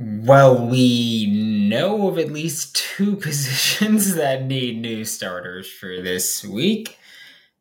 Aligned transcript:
Well, 0.00 0.68
we 0.68 1.26
know 1.26 2.06
of 2.06 2.18
at 2.18 2.30
least 2.30 2.76
two 2.76 3.16
positions 3.20 4.14
that 4.14 4.44
need 4.44 4.80
new 4.80 5.04
starters 5.04 5.68
for 5.68 6.00
this 6.00 6.44
week. 6.44 6.96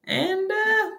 And 0.03 0.51
uh, 0.51 0.89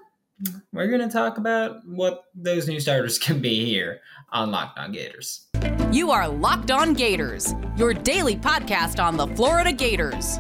we're 0.72 0.88
going 0.88 1.01
to 1.01 1.09
talk 1.09 1.38
about 1.38 1.87
what 1.87 2.24
those 2.35 2.66
new 2.66 2.80
starters 2.80 3.19
can 3.21 3.40
be 3.40 3.64
here 3.64 4.01
on 4.30 4.51
Locked 4.51 4.80
On 4.80 4.90
Gators. 4.90 5.46
You 5.93 6.11
are 6.11 6.29
Locked 6.29 6.73
On 6.73 6.93
Gators, 6.93 7.55
your 7.77 7.95
daily 7.95 8.36
podcast 8.36 9.02
on 9.02 9.16
the 9.16 9.29
Florida 9.29 9.73
Gators. 9.73 10.39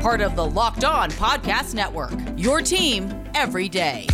Part 0.00 0.20
of 0.20 0.36
the 0.36 0.44
Locked 0.44 0.84
On 0.84 1.10
Podcast 1.12 1.74
Network, 1.74 2.12
your 2.36 2.60
team 2.60 3.24
every 3.34 3.70
day. 3.70 4.06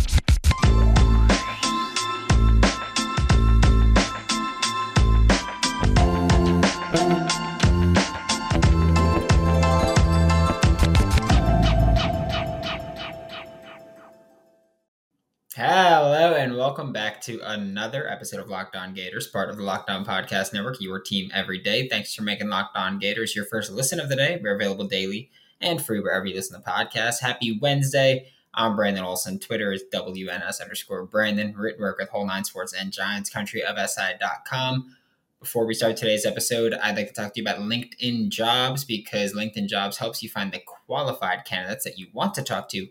Hello 15.65 16.33
and 16.33 16.57
welcome 16.57 16.91
back 16.91 17.21
to 17.21 17.39
another 17.41 18.05
episode 18.11 18.41
of 18.41 18.49
Locked 18.49 18.75
On 18.75 18.93
Gators, 18.93 19.27
part 19.27 19.49
of 19.49 19.55
the 19.55 19.63
Locked 19.63 19.89
On 19.89 20.03
Podcast 20.03 20.51
Network, 20.51 20.81
your 20.81 20.99
team 20.99 21.31
every 21.33 21.57
day. 21.57 21.87
Thanks 21.87 22.13
for 22.13 22.21
making 22.21 22.49
Locked 22.49 22.75
On 22.75 22.99
Gators 22.99 23.33
your 23.33 23.45
first 23.45 23.71
listen 23.71 23.97
of 23.97 24.09
the 24.09 24.17
day. 24.17 24.37
We're 24.43 24.57
available 24.57 24.89
daily 24.89 25.29
and 25.61 25.81
free 25.81 26.01
wherever 26.01 26.25
you 26.25 26.35
listen 26.35 26.61
to 26.61 26.69
podcasts. 26.69 27.21
Happy 27.21 27.57
Wednesday. 27.61 28.27
I'm 28.53 28.75
Brandon 28.75 29.05
Olson. 29.05 29.39
Twitter 29.39 29.71
is 29.71 29.85
WNS 29.93 30.61
underscore 30.61 31.05
Brandon. 31.05 31.55
Written 31.55 31.81
work 31.81 31.97
with 31.97 32.09
Whole 32.09 32.27
Nine 32.27 32.43
Sports 32.43 32.73
and 32.73 32.91
Giants 32.91 33.29
Country 33.29 33.63
of 33.63 33.77
SI.com. 33.77 34.93
Before 35.39 35.65
we 35.65 35.75
start 35.75 35.95
today's 35.95 36.25
episode, 36.25 36.73
I'd 36.73 36.97
like 36.97 37.07
to 37.07 37.13
talk 37.13 37.33
to 37.35 37.39
you 37.39 37.47
about 37.47 37.61
LinkedIn 37.61 38.27
Jobs 38.27 38.83
because 38.83 39.33
LinkedIn 39.33 39.69
Jobs 39.69 39.95
helps 39.95 40.21
you 40.21 40.27
find 40.27 40.51
the 40.51 40.59
qualified 40.59 41.45
candidates 41.45 41.85
that 41.85 41.97
you 41.97 42.07
want 42.11 42.33
to 42.33 42.41
talk 42.41 42.67
to 42.71 42.89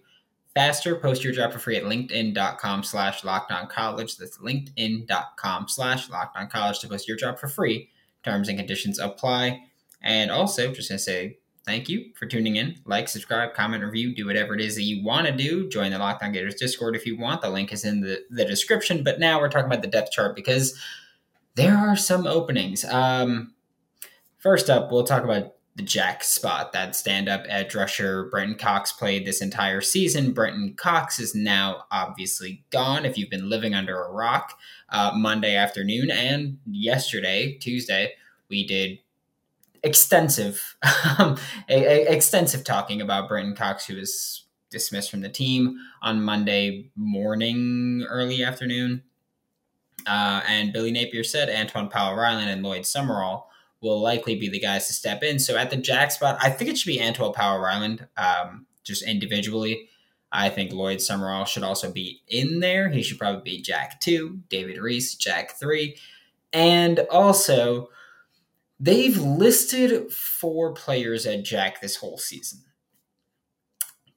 faster. 0.55 0.97
Post 0.97 1.25
your 1.25 1.33
job 1.33 1.53
for 1.53 1.58
free 1.58 1.77
at 1.77 1.84
linkedin.com 1.84 2.83
slash 2.83 3.22
college. 3.22 4.17
That's 4.17 4.39
linkedin.com 4.39 5.69
slash 5.69 6.08
college 6.50 6.78
to 6.81 6.89
post 6.89 7.08
your 7.08 7.17
job 7.17 7.39
for 7.39 7.48
free. 7.48 7.91
Terms 8.22 8.48
and 8.48 8.58
conditions 8.58 8.98
apply. 8.98 9.64
And 10.00 10.30
also, 10.30 10.73
just 10.73 10.89
going 10.89 10.98
to 10.98 11.03
say 11.03 11.39
thank 11.64 11.89
you 11.89 12.12
for 12.14 12.27
tuning 12.27 12.56
in. 12.56 12.77
Like, 12.84 13.08
subscribe, 13.08 13.55
comment, 13.55 13.84
review, 13.84 14.14
do 14.14 14.27
whatever 14.27 14.55
it 14.55 14.61
is 14.61 14.75
that 14.75 14.83
you 14.83 15.05
want 15.05 15.27
to 15.27 15.33
do. 15.33 15.69
Join 15.69 15.92
the 15.92 15.98
Locked 15.98 16.23
On 16.23 16.33
Gators 16.33 16.56
Discord 16.56 16.97
if 16.97 17.06
you 17.06 17.19
want. 17.19 17.42
The 17.42 17.50
link 17.50 17.73
is 17.73 17.84
in 17.84 18.00
the, 18.00 18.23
the 18.30 18.45
description. 18.45 19.05
But 19.05 19.20
now 19.20 19.41
we're 19.41 19.48
talking 19.48 19.67
about 19.67 19.83
the 19.83 19.89
depth 19.89 20.11
chart 20.11 20.34
because 20.34 20.78
there 21.55 21.77
are 21.77 21.97
some 21.97 22.27
openings. 22.27 22.84
Um, 22.84 23.55
first 24.39 24.70
up, 24.70 24.91
we'll 24.91 25.05
talk 25.05 25.25
about 25.25 25.55
the 25.74 25.82
jack 25.82 26.22
spot, 26.22 26.72
that 26.72 26.94
stand 26.94 27.28
up 27.28 27.44
edge 27.48 27.74
rusher 27.74 28.28
Brenton 28.30 28.56
Cox 28.56 28.92
played 28.92 29.24
this 29.26 29.40
entire 29.40 29.80
season. 29.80 30.32
Brenton 30.32 30.74
Cox 30.74 31.18
is 31.18 31.34
now 31.34 31.84
obviously 31.90 32.62
gone 32.70 33.06
if 33.06 33.16
you've 33.16 33.30
been 33.30 33.48
living 33.48 33.74
under 33.74 34.02
a 34.02 34.12
rock. 34.12 34.58
Uh, 34.90 35.12
Monday 35.14 35.56
afternoon 35.56 36.10
and 36.10 36.58
yesterday, 36.66 37.56
Tuesday, 37.58 38.12
we 38.50 38.66
did 38.66 38.98
extensive, 39.82 40.76
um, 41.18 41.38
extensive 41.68 42.64
talking 42.64 43.00
about 43.00 43.28
Brenton 43.28 43.56
Cox, 43.56 43.86
who 43.86 43.96
was 43.96 44.44
dismissed 44.70 45.10
from 45.10 45.22
the 45.22 45.28
team 45.28 45.78
on 46.02 46.22
Monday 46.22 46.90
morning, 46.96 48.04
early 48.08 48.44
afternoon. 48.44 49.02
Uh, 50.06 50.42
and 50.48 50.72
Billy 50.72 50.90
Napier 50.90 51.24
said 51.24 51.48
Antwaun 51.48 51.88
Powell 51.88 52.16
Ryland 52.16 52.50
and 52.50 52.62
Lloyd 52.62 52.84
Summerall 52.84 53.48
will 53.83 54.00
likely 54.00 54.36
be 54.36 54.48
the 54.48 54.61
guys 54.61 54.86
to 54.86 54.92
step 54.92 55.22
in. 55.22 55.38
So 55.38 55.56
at 55.56 55.70
the 55.70 55.77
jack 55.77 56.12
spot, 56.12 56.38
I 56.41 56.50
think 56.50 56.70
it 56.70 56.78
should 56.78 56.86
be 56.86 57.00
Antwaun 57.00 57.34
Powell 57.34 57.58
Ryland, 57.58 58.06
um, 58.16 58.66
just 58.84 59.06
individually. 59.06 59.89
I 60.30 60.48
think 60.48 60.73
Lloyd 60.73 61.02
Summerall 61.02 61.45
should 61.45 61.64
also 61.64 61.92
be 61.92 62.23
in 62.29 62.61
there. 62.61 62.89
He 62.89 63.02
should 63.02 63.18
probably 63.18 63.42
be 63.42 63.61
Jack 63.61 64.01
2, 64.01 64.40
David 64.48 64.79
Reese, 64.79 65.14
Jack 65.17 65.58
3. 65.58 65.96
And 66.55 67.01
also, 67.11 67.90
they've 68.80 69.18
listed 69.18 70.11
four 70.11 70.73
players 70.73 71.27
at 71.27 71.45
Jack 71.45 71.80
this 71.80 71.96
whole 71.96 72.17
season. 72.17 72.61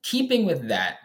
Keeping 0.04 0.46
with 0.46 0.70
that, 0.70 0.98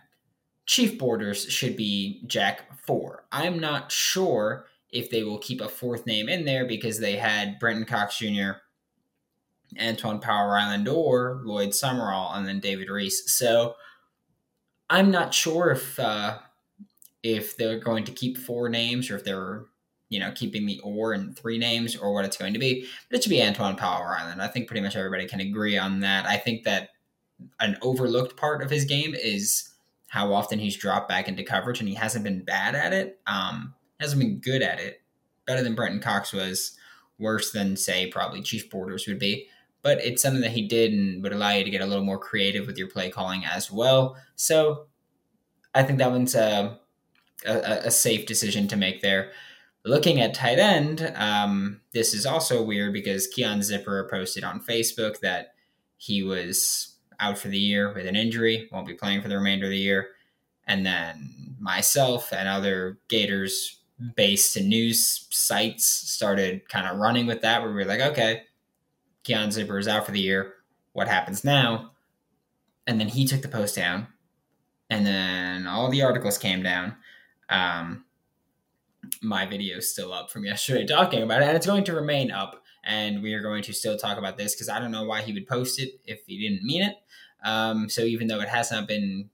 Chief 0.67 0.97
Borders 0.99 1.51
should 1.51 1.77
be 1.77 2.23
Jack 2.27 2.61
4. 2.87 3.25
I'm 3.33 3.59
not 3.59 3.91
sure 3.91 4.67
if 4.93 5.11
they 5.11 5.23
will 5.23 5.39
keep 5.39 5.61
a 5.61 5.69
fourth 5.69 6.07
name 6.07 6.29
in 6.29 6.45
there 6.45 6.67
because 6.67 6.99
they 6.99 7.17
had 7.17 7.59
Brenton 7.59 7.85
Cox 7.85 8.19
Jr., 8.19 8.53
Antwaun 9.79 10.21
Powell 10.21 10.49
Ryland, 10.49 10.89
or 10.89 11.41
Lloyd 11.45 11.75
Summerall, 11.75 12.35
and 12.35 12.47
then 12.47 12.59
David 12.59 12.89
Reese. 12.89 13.31
So 13.31 13.75
I'm 14.89 15.11
not 15.11 15.33
sure 15.33 15.71
if 15.71 15.99
uh, 15.99 16.39
if 17.23 17.57
they're 17.57 17.79
going 17.79 18.05
to 18.05 18.13
keep 18.13 18.37
four 18.37 18.69
names 18.69 19.11
or 19.11 19.17
if 19.17 19.25
they're 19.25 19.65
you 20.09 20.19
know 20.19 20.33
keeping 20.33 20.67
the 20.67 20.81
or 20.83 21.15
in 21.15 21.35
three 21.35 21.59
names 21.59 21.97
or 21.97 22.13
what 22.13 22.25
it's 22.25 22.37
going 22.37 22.53
to 22.53 22.59
be. 22.59 22.87
But 23.09 23.19
it 23.19 23.23
should 23.23 23.31
be 23.31 23.39
Antwaun 23.39 23.77
Powell 23.77 24.05
Ryland. 24.05 24.43
I 24.43 24.49
think 24.49 24.67
pretty 24.67 24.81
much 24.81 24.97
everybody 24.97 25.27
can 25.27 25.41
agree 25.41 25.79
on 25.79 26.01
that. 26.01 26.27
I 26.27 26.37
think 26.37 26.65
that 26.65 26.91
an 27.61 27.79
overlooked 27.81 28.37
part 28.37 28.63
of 28.63 28.71
his 28.71 28.85
game 28.85 29.15
is 29.15 29.71
how 30.09 30.33
often 30.33 30.59
he's 30.59 30.77
dropped 30.77 31.09
back 31.09 31.29
into 31.29 31.45
coverage, 31.45 31.79
and 31.79 31.89
he 31.89 31.95
hasn't 31.95 32.25
been 32.25 32.43
bad 32.43 32.75
at 32.75 32.93
it. 32.93 33.21
Um, 33.29 33.75
hasn't 34.01 34.21
been 34.21 34.39
good 34.39 34.63
at 34.63 34.81
it. 34.81 35.03
Better 35.47 35.63
than 35.63 35.75
Brenton 35.75 36.01
Cox 36.01 36.33
was, 36.33 36.77
worse 37.19 37.53
than 37.53 37.77
say 37.77 38.07
probably 38.07 38.43
Chief 38.43 38.69
Borders 38.71 39.07
would 39.07 39.19
be. 39.19 39.47
But 39.83 39.99
it's 40.05 40.23
something 40.23 40.43
that 40.43 40.53
he 40.53 40.67
did 40.67 40.93
and 40.93 41.23
would 41.23 41.33
allow 41.33 41.51
you 41.51 41.65
to 41.65 41.71
get 41.71 41.81
a 41.81 41.87
little 41.87 42.05
more 42.05 42.19
creative 42.19 42.67
with 42.67 42.77
your 42.77 42.89
play 42.89 43.11
calling 43.11 43.45
as 43.45 43.71
well. 43.71 44.17
So 44.37 44.87
I 45.75 45.83
think 45.83 45.99
that 45.99 46.11
one's 46.11 46.35
a, 46.35 46.79
a, 47.47 47.53
a 47.85 47.91
safe 47.91 48.27
decision 48.27 48.69
to 48.69 48.77
make 48.77 49.01
there. 49.01 49.33
Looking 49.85 50.21
at 50.21 50.35
tight 50.35 50.59
end, 50.59 51.13
um, 51.17 51.81
this 51.93 52.13
is 52.13 52.27
also 52.27 52.63
weird 52.63 52.93
because 52.93 53.27
Keon 53.27 53.61
Zipperer 53.61 54.11
posted 54.11 54.45
on 54.45 54.61
Facebook 54.61 55.21
that 55.21 55.55
he 55.97 56.23
was 56.23 56.97
out 57.19 57.39
for 57.39 57.49
the 57.49 57.59
year 57.59 57.93
with 57.93 58.07
an 58.07 58.17
injury, 58.17 58.69
won't 58.71 58.87
be 58.87 58.95
playing 58.95 59.23
for 59.23 59.29
the 59.29 59.37
remainder 59.37 59.67
of 59.67 59.71
the 59.71 59.79
year. 59.79 60.09
And 60.67 60.85
then 60.85 61.57
myself 61.59 62.33
and 62.33 62.49
other 62.49 62.99
Gators 63.09 63.80
based 64.17 64.61
news 64.61 65.27
sites 65.31 65.87
started 65.87 66.69
kind 66.69 66.87
of 66.87 66.99
running 66.99 67.27
with 67.27 67.43
that, 67.43 67.63
where 67.63 67.71
we 67.71 67.77
were 67.77 67.85
like, 67.85 68.01
okay, 68.01 68.43
Keon 69.25 69.51
Zipperer 69.51 69.81
is 69.81 69.89
out 69.89 70.07
for 70.07 70.13
the 70.13 70.21
year. 70.21 70.55
What 70.93 71.09
happens 71.09 71.45
now? 71.45 71.93
And 72.87 72.99
then 72.99 73.09
he 73.09 73.27
took 73.27 73.43
the 73.43 73.49
post 73.49 73.77
down, 73.77 74.09
and 74.89 75.07
then 75.07 75.67
all 75.67 75.91
the 75.91 76.03
articles 76.03 76.39
came 76.39 76.63
down. 76.63 76.97
Um, 77.49 78.05
my 79.23 79.47
video 79.47 79.79
is 79.79 79.91
still 79.91 80.13
up 80.13 80.31
from 80.31 80.45
yesterday 80.45 80.87
talking 80.87 81.23
about 81.23 81.43
it, 81.43 81.49
and 81.49 81.57
it's 81.57 81.67
going 81.67 81.85
to 81.85 81.95
remain 81.95 82.31
up. 82.31 82.63
And 82.83 83.23
we 83.23 83.35
are 83.35 83.43
going 83.43 83.63
to 83.65 83.75
still 83.75 83.99
talk 83.99 84.17
about 84.17 84.39
this 84.39 84.55
because 84.55 84.71
I 84.71 84.79
don't 84.79 84.91
know 84.91 85.05
why 85.05 85.21
he 85.21 85.35
would 85.35 85.47
post 85.47 85.79
it 85.79 86.01
if 86.07 86.21
he 86.27 86.39
didn't 86.49 86.65
mean 86.65 86.83
it. 86.83 86.97
Um, 87.45 87.89
so 87.89 88.03
even 88.03 88.27
though 88.27 88.41
it 88.41 88.49
has 88.49 88.71
not 88.71 88.89
been 88.89 89.29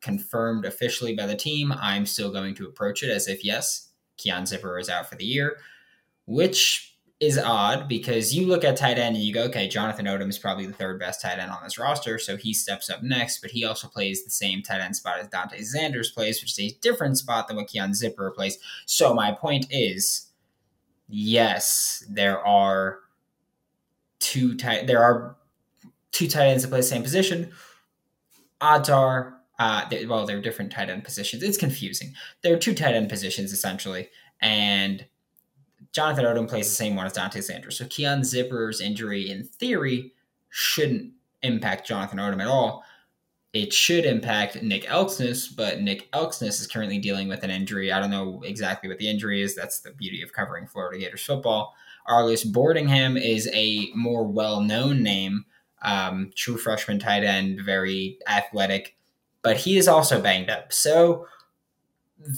confirmed 0.00 0.64
officially 0.64 1.14
by 1.14 1.26
the 1.26 1.36
team, 1.36 1.72
I'm 1.72 2.06
still 2.06 2.32
going 2.32 2.54
to 2.56 2.66
approach 2.66 3.02
it 3.02 3.10
as 3.10 3.26
if 3.28 3.44
yes, 3.44 3.89
Keon 4.20 4.44
Zipperer 4.44 4.80
is 4.80 4.88
out 4.88 5.08
for 5.08 5.16
the 5.16 5.24
year, 5.24 5.56
which 6.26 6.96
is 7.20 7.36
odd 7.36 7.86
because 7.86 8.34
you 8.34 8.46
look 8.46 8.64
at 8.64 8.78
tight 8.78 8.98
end 8.98 9.14
and 9.14 9.24
you 9.24 9.32
go, 9.32 9.42
okay, 9.42 9.68
Jonathan 9.68 10.06
Odom 10.06 10.30
is 10.30 10.38
probably 10.38 10.66
the 10.66 10.72
third 10.72 10.98
best 10.98 11.20
tight 11.20 11.38
end 11.38 11.50
on 11.50 11.62
this 11.62 11.78
roster, 11.78 12.18
so 12.18 12.36
he 12.36 12.54
steps 12.54 12.88
up 12.88 13.02
next, 13.02 13.42
but 13.42 13.50
he 13.50 13.62
also 13.64 13.88
plays 13.88 14.24
the 14.24 14.30
same 14.30 14.62
tight 14.62 14.80
end 14.80 14.96
spot 14.96 15.18
as 15.18 15.28
Dante 15.28 15.58
Zanders 15.58 16.12
plays, 16.14 16.40
which 16.40 16.52
is 16.52 16.58
a 16.58 16.78
different 16.80 17.18
spot 17.18 17.46
than 17.46 17.58
what 17.58 17.68
Keon 17.68 17.90
Zipperer 17.90 18.34
plays. 18.34 18.58
So 18.86 19.12
my 19.12 19.32
point 19.32 19.66
is, 19.70 20.28
yes, 21.08 22.02
there 22.08 22.40
are 22.44 23.00
two 24.18 24.54
tight 24.54 24.86
there 24.86 25.02
are 25.02 25.36
two 26.12 26.28
tight 26.28 26.48
ends 26.48 26.62
that 26.62 26.68
play 26.68 26.80
the 26.80 26.84
same 26.84 27.02
position. 27.02 27.50
Odds 28.62 28.88
are 28.88 29.39
uh, 29.60 29.86
they, 29.90 30.06
well, 30.06 30.24
they're 30.24 30.40
different 30.40 30.72
tight 30.72 30.88
end 30.88 31.04
positions. 31.04 31.42
It's 31.42 31.58
confusing. 31.58 32.14
There 32.40 32.54
are 32.54 32.58
two 32.58 32.74
tight 32.74 32.94
end 32.94 33.10
positions 33.10 33.52
essentially, 33.52 34.08
and 34.40 35.04
Jonathan 35.92 36.24
Odom 36.24 36.48
plays 36.48 36.66
the 36.68 36.74
same 36.74 36.96
one 36.96 37.04
as 37.04 37.12
Dante 37.12 37.40
Zanders. 37.40 37.74
So 37.74 37.84
Keon 37.84 38.22
Zipperer's 38.22 38.80
injury, 38.80 39.30
in 39.30 39.44
theory, 39.44 40.14
shouldn't 40.48 41.12
impact 41.42 41.86
Jonathan 41.86 42.18
Odom 42.18 42.40
at 42.40 42.48
all. 42.48 42.84
It 43.52 43.74
should 43.74 44.06
impact 44.06 44.62
Nick 44.62 44.84
Elksnis, 44.84 45.54
but 45.54 45.82
Nick 45.82 46.10
Elksnis 46.12 46.60
is 46.60 46.66
currently 46.66 46.98
dealing 46.98 47.28
with 47.28 47.42
an 47.42 47.50
injury. 47.50 47.92
I 47.92 48.00
don't 48.00 48.10
know 48.10 48.40
exactly 48.42 48.88
what 48.88 48.98
the 48.98 49.10
injury 49.10 49.42
is. 49.42 49.54
That's 49.54 49.80
the 49.80 49.90
beauty 49.92 50.22
of 50.22 50.32
covering 50.32 50.68
Florida 50.68 50.98
Gators 50.98 51.24
football. 51.24 51.74
Arlis 52.08 52.50
Boardingham 52.50 53.20
is 53.20 53.46
a 53.52 53.90
more 53.94 54.26
well 54.26 54.62
known 54.62 55.02
name, 55.02 55.44
um, 55.82 56.30
true 56.34 56.56
freshman 56.56 56.98
tight 56.98 57.24
end, 57.24 57.60
very 57.60 58.18
athletic 58.26 58.96
but 59.42 59.58
he 59.58 59.78
is 59.78 59.88
also 59.88 60.20
banged 60.20 60.50
up. 60.50 60.72
So 60.72 61.26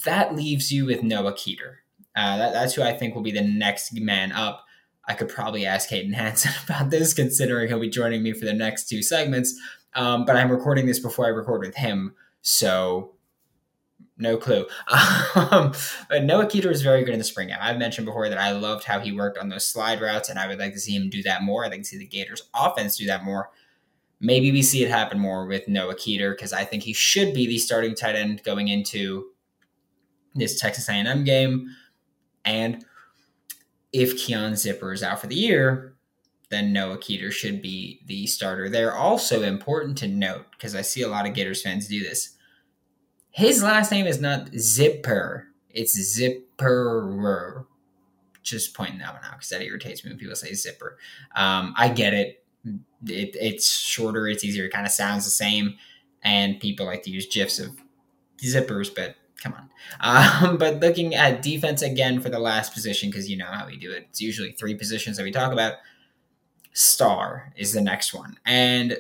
that 0.05 0.35
leaves 0.35 0.71
you 0.73 0.87
with 0.87 1.03
Noah 1.03 1.33
Keeter. 1.33 1.77
Uh, 2.15 2.37
that, 2.37 2.53
that's 2.53 2.75
who 2.75 2.83
I 2.83 2.93
think 2.93 3.15
will 3.15 3.23
be 3.23 3.33
the 3.33 3.43
next 3.43 3.99
man 3.99 4.33
up. 4.33 4.65
I 5.09 5.15
could 5.15 5.29
probably 5.29 5.67
ask 5.67 5.89
Hayden 5.89 6.13
Hansen 6.15 6.53
about 6.65 6.91
this, 6.91 7.15
considering 7.15 7.69
he'll 7.69 7.81
be 7.81 7.89
joining 7.89 8.23
me 8.23 8.33
for 8.33 8.45
the 8.45 8.53
next 8.53 8.89
two 8.89 9.03
segments. 9.03 9.59
Um, 9.95 10.25
but 10.25 10.37
I'm 10.37 10.51
recording 10.51 10.87
this 10.87 10.99
before 10.99 11.27
I 11.27 11.31
record 11.31 11.61
with 11.61 11.75
him, 11.75 12.15
so 12.41 13.15
no 14.17 14.37
clue. 14.37 14.67
Um, 15.35 15.73
but 16.11 16.25
Noah 16.25 16.47
Keeter 16.47 16.71
is 16.71 16.83
very 16.83 17.05
good 17.05 17.15
in 17.15 17.19
the 17.19 17.25
spring 17.25 17.49
game. 17.49 17.57
I've 17.61 17.79
mentioned 17.79 18.05
before 18.05 18.29
that 18.29 18.39
I 18.39 18.53
loved 18.53 18.85
how 18.85 19.01
he 19.01 19.13
worked 19.13 19.39
on 19.39 19.49
those 19.49 19.65
slide 19.65 20.01
routes, 20.01 20.29
and 20.29 20.39
I 20.39 20.47
would 20.47 20.59
like 20.59 20.75
to 20.75 20.79
see 20.79 20.95
him 20.95 21.09
do 21.09 21.23
that 21.23 21.43
more. 21.43 21.65
I'd 21.65 21.71
like 21.71 21.81
to 21.81 21.87
see 21.87 21.97
the 21.97 22.07
Gators 22.07 22.43
offense 22.55 22.97
do 22.97 23.07
that 23.07 23.25
more. 23.25 23.51
Maybe 24.25 24.53
we 24.53 24.63
see 24.63 24.85
it 24.85 24.89
happen 24.89 25.19
more 25.19 25.47
with 25.47 25.67
Noah 25.67 25.97
Keeter 25.97 26.31
because 26.31 26.53
I 26.53 26.65
think 26.65 26.85
he 26.85 26.93
should 26.93 27.35
be 27.35 27.49
the 27.49 27.59
starting 27.59 27.97
tight 27.97 28.15
end 28.15 28.45
going 28.45 28.69
into 28.69 29.27
this 30.37 30.61
Texas 30.61 30.89
A&M 30.89 31.25
game. 31.25 31.69
And 32.45 32.85
if 33.93 34.17
Keon 34.17 34.53
Zipperer 34.53 34.95
is 34.95 35.03
out 35.03 35.21
for 35.21 35.27
the 35.27 35.35
year, 35.35 35.97
then 36.51 36.73
Noah 36.73 36.99
Keeter 36.99 37.33
should 37.33 37.61
be 37.61 38.01
the 38.07 38.29
starter. 38.29 38.69
They're 38.69 38.95
also 38.95 39.43
important 39.43 39.99
to 39.99 40.07
note 40.07 40.47
because 40.53 40.77
I 40.77 40.83
see 40.83 41.03
a 41.03 41.09
lot 41.09 41.27
of 41.27 41.35
Gators 41.35 41.61
fans 41.61 41.89
do 41.89 42.01
this. 42.01 42.37
His 43.31 43.61
last 43.61 43.91
name 43.91 44.07
is 44.07 44.21
not 44.21 44.55
Zipper; 44.57 45.49
it's 45.71 45.99
Zipperer. 45.99 47.67
Just 48.43 48.75
pointing 48.75 48.99
that 48.99 49.15
one 49.15 49.25
out 49.25 49.33
because 49.33 49.49
that 49.49 49.63
irritates 49.63 50.05
me 50.05 50.11
when 50.11 50.19
people 50.19 50.37
say 50.37 50.53
Zipper. 50.53 50.99
Um, 51.35 51.75
I 51.77 51.89
get 51.89 52.13
it 52.13 52.42
it, 53.07 53.37
it's 53.41 53.71
shorter, 53.71 54.29
it's 54.29 54.45
easier, 54.45 54.67
it 54.67 54.73
kind 54.73 54.87
of 54.87 54.93
sounds 54.93 55.25
the 55.25 55.31
same, 55.31 55.77
and 56.23 56.61
people 56.61 56.87
like 56.87 57.03
to 57.05 57.11
use 57.11 57.27
gifs 57.27 57.59
of 57.59 57.71
zippers, 58.39 58.95
but 58.95 59.17
come 59.43 59.55
on. 59.55 59.69
Um, 60.01 60.59
but 60.59 60.81
looking 60.81 61.15
at 61.15 61.43
defense 61.43 61.83
again 61.83 62.21
for 62.21 62.29
the 62.29 62.39
last 62.39 62.73
position, 62.73 63.11
because 63.11 63.29
you 63.29 63.37
know 63.37 63.47
how 63.47 63.67
we 63.67 63.77
do 63.77 63.91
it, 63.91 64.07
it's 64.09 64.21
usually 64.21 64.53
three 64.53 64.75
positions 64.75 65.17
that 65.17 65.25
we 65.25 65.33
talk 65.33 65.53
about. 65.53 65.75
Star 66.73 67.53
is 67.57 67.73
the 67.73 67.81
next 67.81 68.15
one, 68.15 68.39
and 68.47 68.97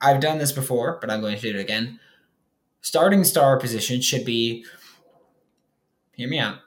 I've 0.00 0.20
done 0.20 0.38
this 0.38 0.52
before, 0.52 0.98
but 1.00 1.10
I'm 1.10 1.20
going 1.20 1.36
to 1.36 1.52
do 1.52 1.58
it 1.58 1.60
again. 1.60 1.98
Starting 2.80 3.24
star 3.24 3.58
position 3.58 4.00
should 4.00 4.24
be, 4.24 4.64
hear 6.12 6.28
me 6.28 6.38
out, 6.38 6.58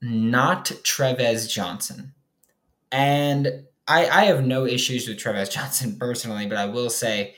not 0.00 0.66
Trevez 0.66 1.50
Johnson. 1.50 2.14
And 2.92 3.64
I, 3.90 4.08
I 4.20 4.24
have 4.26 4.46
no 4.46 4.66
issues 4.66 5.08
with 5.08 5.18
Trevez 5.18 5.50
Johnson 5.56 5.98
personally, 5.98 6.46
but 6.46 6.56
I 6.56 6.66
will 6.66 6.90
say 6.90 7.34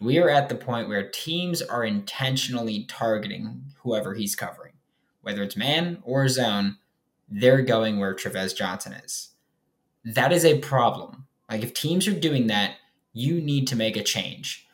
we 0.00 0.18
are 0.18 0.28
at 0.28 0.48
the 0.48 0.56
point 0.56 0.88
where 0.88 1.08
teams 1.08 1.62
are 1.62 1.84
intentionally 1.84 2.84
targeting 2.88 3.62
whoever 3.78 4.12
he's 4.12 4.34
covering, 4.34 4.72
whether 5.22 5.42
it's 5.44 5.56
man 5.56 6.02
or 6.02 6.26
zone. 6.28 6.78
They're 7.28 7.62
going 7.62 8.00
where 8.00 8.14
Trevez 8.14 8.56
Johnson 8.56 8.92
is. 8.92 9.30
That 10.04 10.32
is 10.32 10.44
a 10.44 10.58
problem. 10.58 11.26
Like 11.48 11.62
if 11.62 11.72
teams 11.72 12.08
are 12.08 12.18
doing 12.18 12.48
that, 12.48 12.74
you 13.12 13.40
need 13.40 13.68
to 13.68 13.76
make 13.76 13.96
a 13.96 14.02
change. 14.02 14.66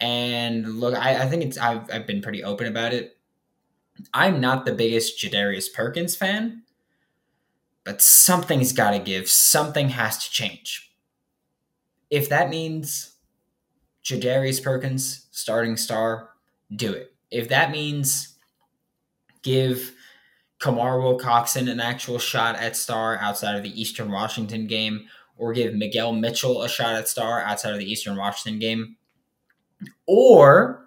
And 0.00 0.80
look, 0.80 0.94
I, 0.94 1.22
I 1.22 1.28
think 1.28 1.44
it's 1.44 1.58
I've 1.58 1.88
I've 1.92 2.06
been 2.06 2.22
pretty 2.22 2.42
open 2.42 2.66
about 2.66 2.94
it. 2.94 3.18
I'm 4.14 4.40
not 4.40 4.64
the 4.64 4.72
biggest 4.72 5.22
Jadarius 5.22 5.72
Perkins 5.72 6.16
fan, 6.16 6.61
but 7.84 8.00
something's 8.00 8.72
got 8.72 8.92
to 8.92 8.98
give. 8.98 9.28
Something 9.28 9.90
has 9.90 10.18
to 10.24 10.30
change. 10.30 10.92
If 12.10 12.28
that 12.28 12.50
means 12.50 13.16
Jadarius 14.04 14.62
Perkins, 14.62 15.26
starting 15.30 15.76
star, 15.76 16.30
do 16.74 16.92
it. 16.92 17.14
If 17.30 17.48
that 17.48 17.70
means 17.70 18.36
give 19.42 19.92
Kamar 20.58 20.98
Wilcoxson 20.98 21.70
an 21.70 21.80
actual 21.80 22.18
shot 22.18 22.56
at 22.56 22.76
star 22.76 23.16
outside 23.18 23.56
of 23.56 23.62
the 23.62 23.80
Eastern 23.80 24.10
Washington 24.10 24.66
game, 24.66 25.06
or 25.36 25.52
give 25.52 25.74
Miguel 25.74 26.12
Mitchell 26.12 26.62
a 26.62 26.68
shot 26.68 26.94
at 26.94 27.08
star 27.08 27.40
outside 27.40 27.72
of 27.72 27.78
the 27.78 27.90
Eastern 27.90 28.16
Washington 28.16 28.60
game, 28.60 28.96
or 30.06 30.86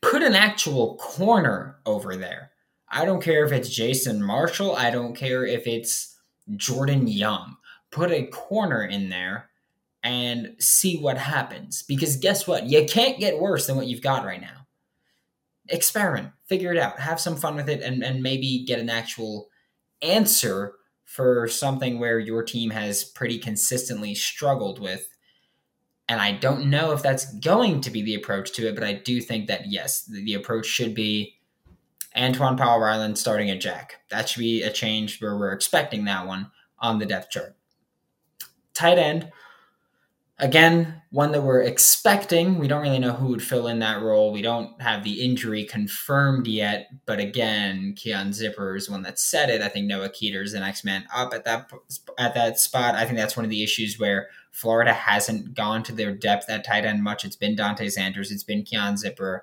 put 0.00 0.22
an 0.22 0.34
actual 0.34 0.96
corner 0.96 1.76
over 1.84 2.16
there 2.16 2.52
I 2.94 3.04
don't 3.04 3.22
care 3.22 3.44
if 3.44 3.50
it's 3.50 3.68
Jason 3.68 4.22
Marshall. 4.22 4.76
I 4.76 4.90
don't 4.90 5.16
care 5.16 5.44
if 5.44 5.66
it's 5.66 6.16
Jordan 6.54 7.08
Young. 7.08 7.56
Put 7.90 8.12
a 8.12 8.26
corner 8.26 8.84
in 8.84 9.08
there 9.08 9.50
and 10.04 10.54
see 10.60 10.98
what 10.98 11.18
happens. 11.18 11.82
Because 11.82 12.16
guess 12.16 12.46
what? 12.46 12.66
You 12.66 12.86
can't 12.86 13.18
get 13.18 13.40
worse 13.40 13.66
than 13.66 13.74
what 13.74 13.88
you've 13.88 14.00
got 14.00 14.24
right 14.24 14.40
now. 14.40 14.68
Experiment, 15.70 16.30
figure 16.46 16.72
it 16.72 16.78
out, 16.78 17.00
have 17.00 17.18
some 17.18 17.34
fun 17.34 17.56
with 17.56 17.68
it, 17.68 17.82
and, 17.82 18.04
and 18.04 18.22
maybe 18.22 18.64
get 18.64 18.78
an 18.78 18.90
actual 18.90 19.48
answer 20.00 20.74
for 21.04 21.48
something 21.48 21.98
where 21.98 22.20
your 22.20 22.44
team 22.44 22.70
has 22.70 23.02
pretty 23.02 23.38
consistently 23.38 24.14
struggled 24.14 24.78
with. 24.78 25.08
And 26.08 26.20
I 26.20 26.32
don't 26.32 26.70
know 26.70 26.92
if 26.92 27.02
that's 27.02 27.34
going 27.38 27.80
to 27.80 27.90
be 27.90 28.02
the 28.02 28.14
approach 28.14 28.52
to 28.52 28.68
it, 28.68 28.74
but 28.76 28.84
I 28.84 28.92
do 28.92 29.20
think 29.20 29.48
that 29.48 29.66
yes, 29.66 30.04
the 30.04 30.34
approach 30.34 30.66
should 30.66 30.94
be 30.94 31.34
Antwaun 32.16 32.56
Powell 32.56 32.80
Ryland 32.80 33.18
starting 33.18 33.50
at 33.50 33.60
Jack. 33.60 34.00
That 34.10 34.28
should 34.28 34.40
be 34.40 34.62
a 34.62 34.70
change 34.70 35.20
where 35.20 35.36
we're 35.36 35.52
expecting 35.52 36.04
that 36.04 36.26
one 36.26 36.50
on 36.78 36.98
the 36.98 37.06
depth 37.06 37.30
chart. 37.30 37.56
Tight 38.72 38.98
end, 38.98 39.30
again, 40.38 41.02
one 41.10 41.32
that 41.32 41.42
we're 41.42 41.62
expecting. 41.62 42.58
We 42.58 42.68
don't 42.68 42.82
really 42.82 42.98
know 42.98 43.12
who 43.12 43.28
would 43.28 43.42
fill 43.42 43.68
in 43.68 43.78
that 43.80 44.02
role. 44.02 44.32
We 44.32 44.42
don't 44.42 44.80
have 44.82 45.04
the 45.04 45.22
injury 45.22 45.64
confirmed 45.64 46.46
yet, 46.46 46.88
but 47.06 47.20
again, 47.20 47.94
Keon 47.96 48.30
Zipperer 48.30 48.76
is 48.76 48.90
one 48.90 49.02
that 49.02 49.18
said 49.18 49.48
it. 49.48 49.62
I 49.62 49.68
think 49.68 49.86
Noah 49.86 50.08
Keeter 50.08 50.42
is 50.42 50.52
the 50.52 50.60
next 50.60 50.84
man 50.84 51.04
up 51.14 51.32
at 51.32 51.44
that 51.44 51.70
at 52.18 52.34
that 52.34 52.58
spot. 52.58 52.94
I 52.94 53.04
think 53.04 53.16
that's 53.16 53.36
one 53.36 53.44
of 53.44 53.50
the 53.50 53.62
issues 53.62 53.98
where 53.98 54.28
Florida 54.50 54.92
hasn't 54.92 55.54
gone 55.54 55.82
to 55.84 55.92
their 55.92 56.14
depth 56.14 56.50
at 56.50 56.64
tight 56.64 56.84
end 56.84 57.02
much. 57.02 57.24
It's 57.24 57.36
been 57.36 57.56
Dante 57.56 57.86
Zanders, 57.86 58.30
it's 58.30 58.44
been 58.44 58.64
Keon 58.64 58.94
Zipperer, 58.94 59.40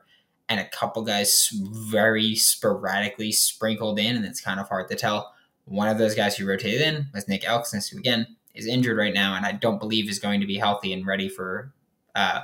and 0.52 0.60
a 0.60 0.68
couple 0.68 1.02
guys 1.02 1.50
very 1.54 2.36
sporadically 2.36 3.32
sprinkled 3.32 3.98
in, 3.98 4.18
and 4.18 4.26
it's 4.26 4.42
kind 4.42 4.60
of 4.60 4.68
hard 4.68 4.90
to 4.90 4.96
tell. 4.96 5.34
One 5.64 5.88
of 5.88 5.98
those 5.98 6.14
guys 6.14 6.36
who 6.36 6.46
rotated 6.46 6.82
in 6.82 7.08
was 7.14 7.30
Nick 7.30 7.44
Elksnis, 7.44 7.90
who 7.90 7.98
again 7.98 8.28
is 8.54 8.68
injured 8.68 8.98
right 8.98 9.14
now, 9.14 9.36
and 9.36 9.46
I 9.46 9.54
don't 9.54 9.80
believe 9.80 10.10
is 10.10 10.20
going 10.20 10.42
to 10.42 10.46
be 10.46 10.58
healthy 10.58 10.92
and 10.92 11.08
ready 11.08 11.30
for 11.30 11.72
uh, 12.16 12.42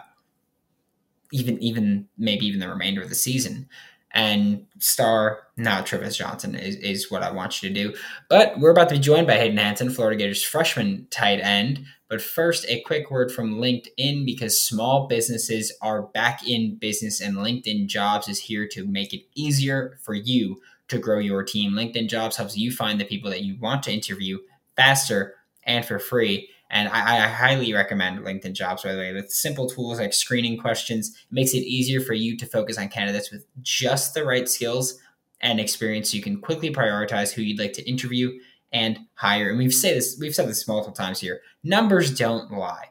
even 1.34 1.62
even 1.62 2.08
maybe 2.18 2.46
even 2.46 2.62
the 2.62 2.70
remainder 2.70 3.02
of 3.02 3.10
the 3.10 3.16
season. 3.16 3.68
And 4.12 4.66
star 4.80 5.40
now 5.58 5.82
Trevez 5.82 6.18
Johnson 6.18 6.56
is, 6.56 6.78
is 6.78 7.12
what 7.12 7.24
I 7.24 7.32
want 7.32 7.62
you 7.62 7.68
to 7.68 7.76
do. 7.76 7.94
But 8.30 8.58
we're 8.58 8.72
about 8.72 8.88
to 8.90 8.96
be 8.96 9.02
joined 9.02 9.28
by 9.28 9.36
Hayden 9.36 9.58
Hansen, 9.58 9.90
Florida 9.90 10.18
Gators 10.18 10.42
freshman 10.42 11.08
tight 11.10 11.42
end, 11.42 11.84
but 12.10 12.22
first, 12.22 12.66
a 12.70 12.82
quick 12.82 13.12
word 13.12 13.32
from 13.32 13.56
LinkedIn 13.56 14.26
because 14.26 14.66
small 14.66 15.08
businesses 15.08 15.74
are 15.82 16.04
back 16.04 16.48
in 16.48 16.76
business 16.76 17.20
and 17.20 17.36
LinkedIn 17.36 17.88
Jobs 17.88 18.30
is 18.30 18.40
here 18.40 18.68
to 18.70 18.88
make 18.88 19.14
it 19.14 19.24
easier 19.36 20.00
for 20.04 20.14
you 20.14 20.62
to 20.88 21.00
grow 21.00 21.20
your 21.20 21.44
team. 21.44 21.74
LinkedIn 21.74 22.08
Jobs 22.08 22.38
helps 22.38 22.56
you 22.56 22.72
find 22.72 23.00
the 23.00 23.06
people 23.06 23.30
that 23.30 23.44
you 23.44 23.58
want 23.60 23.84
to 23.84 23.92
interview 23.92 24.40
faster 24.78 25.36
and 25.64 25.86
for 25.86 26.00
free. 26.00 26.50
And 26.70 26.88
I, 26.90 27.26
I, 27.26 27.28
highly 27.28 27.74
recommend 27.74 28.20
LinkedIn 28.20 28.54
Jobs, 28.54 28.84
by 28.84 28.94
the 28.94 29.00
way, 29.00 29.14
with 29.14 29.32
simple 29.32 29.70
tools 29.70 30.00
like 30.00 30.14
screening 30.14 30.58
questions. 30.58 31.10
It 31.10 31.34
makes 31.34 31.54
it 31.54 31.60
easier 31.60 32.02
for 32.02 32.14
you 32.14 32.38
to 32.38 32.46
focus 32.46 32.78
on 32.78 32.90
candidates 32.90 33.32
with 33.32 33.46
just 33.62 34.14
the 34.14 34.26
right 34.26 34.48
skills 34.48 35.00
and 35.42 35.60
experience 35.60 36.12
so 36.12 36.18
you 36.18 36.24
can 36.24 36.42
quickly 36.42 36.74
prioritize 36.74 37.32
who 37.32 37.42
you'd 37.42 37.60
like 37.60 37.74
to 37.74 37.90
interview 37.90 38.38
and 38.72 39.00
higher. 39.16 39.50
And 39.50 39.58
we've 39.58 39.74
said 39.74 39.96
this, 39.96 40.18
we've 40.20 40.36
said 40.36 40.48
this 40.48 40.68
multiple 40.68 40.94
times 40.94 41.20
here. 41.20 41.42
Numbers 41.64 42.18
don't 42.18 42.52
lie. 42.52 42.90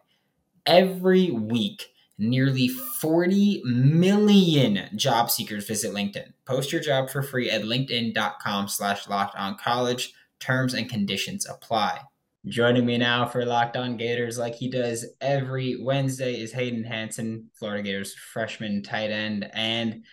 Every 0.65 1.31
week, 1.31 1.93
nearly 2.19 2.69
40 2.69 3.63
million 3.65 4.89
job 4.97 5.31
seekers 5.31 5.67
visit 5.67 5.93
LinkedIn. 5.93 6.33
Post 6.45 6.73
your 6.73 6.81
job 6.81 7.11
for 7.11 7.23
free 7.23 7.51
at 7.51 7.63
linkedin.com 7.63 8.69
slash 8.69 9.09
locked 9.09 9.37
on 9.37 9.57
college. 9.57 10.15
Terms 10.39 10.75
and 10.75 10.89
conditions 10.89 11.47
apply. 11.47 12.01
Joining 12.47 12.87
me 12.87 12.97
now 12.97 13.27
for 13.27 13.45
Locked 13.45 13.77
On 13.77 13.97
Gators, 13.97 14.39
like 14.39 14.55
he 14.55 14.71
does 14.71 15.05
every 15.21 15.83
Wednesday, 15.83 16.41
is 16.41 16.53
Hayden 16.53 16.85
Hansen, 16.85 17.51
Florida 17.55 17.83
Gators 17.83 18.15
freshman 18.15 18.85
tight 18.85 19.11
end. 19.11 19.51
And 19.53 20.05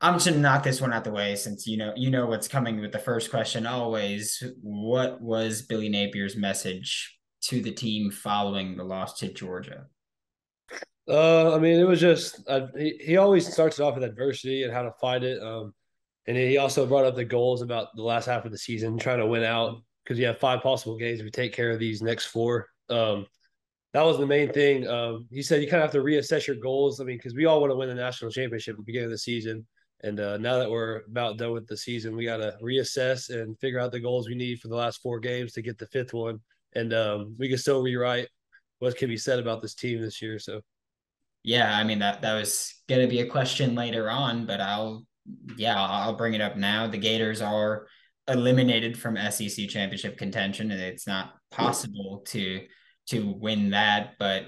I'm 0.00 0.14
just 0.14 0.26
gonna 0.26 0.38
knock 0.38 0.62
this 0.62 0.80
one 0.80 0.92
out 0.92 1.04
the 1.04 1.10
way 1.10 1.36
since 1.36 1.66
you 1.66 1.76
know 1.76 1.92
you 1.94 2.10
know 2.10 2.26
what's 2.26 2.48
coming 2.48 2.80
with 2.80 2.92
the 2.92 2.98
first 2.98 3.30
question 3.30 3.66
always. 3.66 4.42
What 4.62 5.20
was 5.20 5.62
Billy 5.62 5.90
Napier's 5.90 6.36
message 6.36 7.18
to 7.42 7.60
the 7.60 7.70
team 7.70 8.10
following 8.10 8.76
the 8.76 8.84
loss 8.84 9.18
to 9.18 9.32
Georgia? 9.32 9.86
Uh, 11.08 11.54
I 11.54 11.58
mean, 11.58 11.78
it 11.78 11.86
was 11.86 12.00
just 12.00 12.40
uh, 12.48 12.68
he, 12.76 12.98
he 13.04 13.16
always 13.16 13.52
starts 13.52 13.80
off 13.80 13.94
with 13.94 14.04
adversity 14.04 14.62
and 14.62 14.72
how 14.72 14.82
to 14.82 14.92
fight 15.00 15.22
it. 15.22 15.42
Um, 15.42 15.74
and 16.26 16.36
he 16.36 16.58
also 16.58 16.86
brought 16.86 17.04
up 17.04 17.16
the 17.16 17.24
goals 17.24 17.62
about 17.62 17.88
the 17.96 18.02
last 18.02 18.26
half 18.26 18.44
of 18.44 18.52
the 18.52 18.58
season, 18.58 18.98
trying 18.98 19.18
to 19.18 19.26
win 19.26 19.42
out 19.42 19.82
because 20.04 20.18
you 20.18 20.26
have 20.26 20.38
five 20.38 20.62
possible 20.62 20.96
games 20.96 21.18
if 21.18 21.24
you 21.24 21.30
take 21.30 21.52
care 21.52 21.70
of 21.70 21.78
these 21.78 22.02
next 22.02 22.26
four. 22.26 22.68
Um, 22.88 23.26
that 23.92 24.02
was 24.02 24.18
the 24.18 24.26
main 24.26 24.52
thing. 24.52 24.86
Um, 24.86 25.26
he 25.30 25.42
said 25.42 25.60
you 25.60 25.68
kind 25.68 25.82
of 25.82 25.92
have 25.92 26.00
to 26.00 26.06
reassess 26.06 26.46
your 26.46 26.56
goals. 26.56 27.00
I 27.00 27.04
mean, 27.04 27.16
because 27.16 27.34
we 27.34 27.46
all 27.46 27.60
want 27.60 27.72
to 27.72 27.76
win 27.76 27.88
the 27.88 27.94
national 27.94 28.30
championship 28.30 28.74
at 28.74 28.76
the 28.78 28.84
beginning 28.84 29.06
of 29.06 29.10
the 29.10 29.18
season. 29.18 29.66
And 30.02 30.18
uh, 30.18 30.38
now 30.38 30.58
that 30.58 30.70
we're 30.70 31.02
about 31.08 31.36
done 31.36 31.52
with 31.52 31.66
the 31.66 31.76
season, 31.76 32.16
we 32.16 32.24
got 32.24 32.38
to 32.38 32.56
reassess 32.62 33.28
and 33.28 33.58
figure 33.58 33.78
out 33.78 33.92
the 33.92 34.00
goals 34.00 34.28
we 34.28 34.34
need 34.34 34.60
for 34.60 34.68
the 34.68 34.76
last 34.76 35.02
four 35.02 35.20
games 35.20 35.52
to 35.52 35.62
get 35.62 35.78
the 35.78 35.86
fifth 35.86 36.14
one. 36.14 36.40
and 36.74 36.94
um, 36.94 37.34
we 37.38 37.48
can 37.48 37.58
still 37.58 37.82
rewrite 37.82 38.28
what 38.78 38.96
can 38.96 39.08
be 39.08 39.16
said 39.16 39.38
about 39.38 39.60
this 39.60 39.74
team 39.74 40.00
this 40.00 40.22
year. 40.22 40.38
So, 40.38 40.62
yeah, 41.42 41.76
I 41.76 41.84
mean 41.84 41.98
that 42.00 42.22
that 42.22 42.34
was 42.34 42.74
going 42.88 43.02
to 43.02 43.08
be 43.08 43.20
a 43.20 43.26
question 43.26 43.74
later 43.74 44.10
on, 44.10 44.46
but 44.46 44.60
I'll 44.60 45.06
yeah 45.56 45.80
I'll 45.80 46.16
bring 46.16 46.34
it 46.34 46.40
up 46.40 46.56
now. 46.56 46.86
The 46.86 46.98
Gators 46.98 47.42
are 47.42 47.86
eliminated 48.28 48.98
from 48.98 49.16
SEC 49.30 49.68
championship 49.68 50.16
contention, 50.16 50.70
and 50.70 50.80
it's 50.80 51.06
not 51.06 51.34
possible 51.50 52.22
to 52.28 52.66
to 53.08 53.34
win 53.38 53.70
that. 53.70 54.14
But 54.18 54.44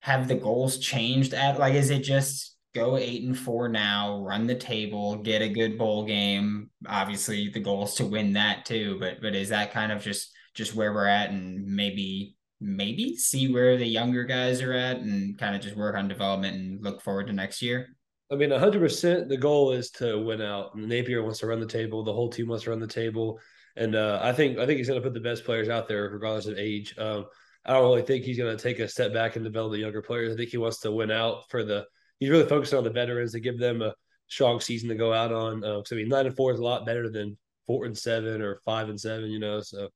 have 0.00 0.28
the 0.28 0.34
goals 0.34 0.78
changed 0.78 1.34
at 1.34 1.58
like 1.58 1.74
is 1.74 1.90
it 1.90 2.00
just 2.04 2.56
go 2.74 2.96
eight 2.96 3.24
and 3.24 3.38
four 3.38 3.68
now, 3.68 4.22
run 4.22 4.46
the 4.46 4.54
table, 4.54 5.16
get 5.16 5.42
a 5.42 5.48
good 5.48 5.78
bowl 5.78 6.04
game. 6.04 6.70
Obviously, 6.86 7.48
the 7.48 7.60
goal 7.60 7.84
is 7.84 7.94
to 7.94 8.06
win 8.06 8.32
that 8.34 8.64
too. 8.64 8.98
But 9.00 9.20
but 9.20 9.34
is 9.34 9.48
that 9.50 9.72
kind 9.72 9.92
of 9.92 10.02
just 10.02 10.32
just 10.54 10.74
where 10.74 10.92
we're 10.92 11.06
at, 11.06 11.30
and 11.30 11.66
maybe 11.66 12.36
maybe 12.60 13.16
see 13.16 13.52
where 13.52 13.76
the 13.76 13.86
younger 13.86 14.24
guys 14.24 14.62
are 14.62 14.72
at, 14.72 14.98
and 14.98 15.38
kind 15.38 15.54
of 15.54 15.62
just 15.62 15.76
work 15.76 15.96
on 15.96 16.08
development 16.08 16.56
and 16.56 16.84
look 16.84 17.00
forward 17.00 17.26
to 17.28 17.32
next 17.32 17.62
year. 17.62 17.88
I 18.30 18.34
mean, 18.34 18.50
100%. 18.50 19.28
The 19.28 19.36
goal 19.38 19.72
is 19.72 19.90
to 19.92 20.18
win 20.18 20.42
out. 20.42 20.76
Napier 20.76 21.22
wants 21.22 21.38
to 21.38 21.46
run 21.46 21.60
the 21.60 21.66
table. 21.66 22.04
The 22.04 22.12
whole 22.12 22.28
team 22.28 22.48
wants 22.48 22.64
to 22.64 22.70
run 22.70 22.80
the 22.80 22.86
table, 22.86 23.40
and 23.76 23.94
uh, 23.94 24.20
I 24.22 24.32
think 24.32 24.58
I 24.58 24.66
think 24.66 24.78
he's 24.78 24.88
going 24.88 25.00
to 25.00 25.06
put 25.06 25.14
the 25.14 25.20
best 25.20 25.44
players 25.44 25.68
out 25.68 25.88
there, 25.88 26.10
regardless 26.10 26.46
of 26.46 26.58
age. 26.58 26.94
Um, 26.98 27.26
I 27.64 27.72
don't 27.72 27.82
really 27.82 28.02
think 28.02 28.24
he's 28.24 28.38
going 28.38 28.56
to 28.56 28.62
take 28.62 28.78
a 28.78 28.88
step 28.88 29.12
back 29.12 29.36
and 29.36 29.44
develop 29.44 29.72
the 29.72 29.78
younger 29.78 30.02
players. 30.02 30.32
I 30.32 30.36
think 30.36 30.50
he 30.50 30.58
wants 30.58 30.80
to 30.80 30.92
win 30.92 31.10
out 31.10 31.48
for 31.50 31.64
the. 31.64 31.86
He's 32.18 32.30
really 32.30 32.48
focusing 32.48 32.78
on 32.78 32.84
the 32.84 32.90
veterans 32.90 33.32
to 33.32 33.40
give 33.40 33.58
them 33.58 33.82
a 33.82 33.94
strong 34.28 34.60
season 34.60 34.88
to 34.88 34.94
go 34.94 35.12
out 35.12 35.32
on. 35.32 35.64
Uh, 35.64 35.82
so 35.84 35.96
I 35.96 35.98
mean, 35.98 36.08
nine 36.08 36.26
and 36.26 36.36
four 36.36 36.52
is 36.52 36.58
a 36.58 36.64
lot 36.64 36.86
better 36.86 37.08
than 37.08 37.36
four 37.66 37.84
and 37.84 37.96
seven 37.96 38.42
or 38.42 38.60
five 38.64 38.88
and 38.88 39.00
seven. 39.00 39.30
You 39.30 39.38
know, 39.38 39.60
so 39.60 39.88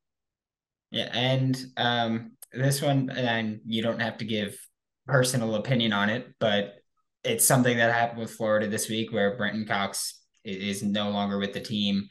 yeah, 0.91 1.09
and 1.13 1.57
um, 1.77 2.33
this 2.53 2.83
one, 2.83 3.11
and 3.11 3.61
you 3.67 3.83
don't 3.83 4.01
have 4.01 4.19
to 4.19 4.25
give 4.25 4.57
personal 5.07 5.55
opinion 5.57 5.93
on 5.93 6.11
it, 6.11 6.29
but 6.39 6.75
it's 7.25 7.45
something 7.45 7.77
that 7.77 7.93
happened 7.93 8.21
with 8.21 8.31
Florida 8.31 8.69
this 8.69 8.89
week 8.89 9.13
where 9.13 9.37
Brenton 9.37 9.67
Cox 9.67 10.21
is 10.45 10.83
no 10.83 11.11
longer 11.11 11.39
with 11.39 11.53
the 11.53 11.61
team 11.61 12.09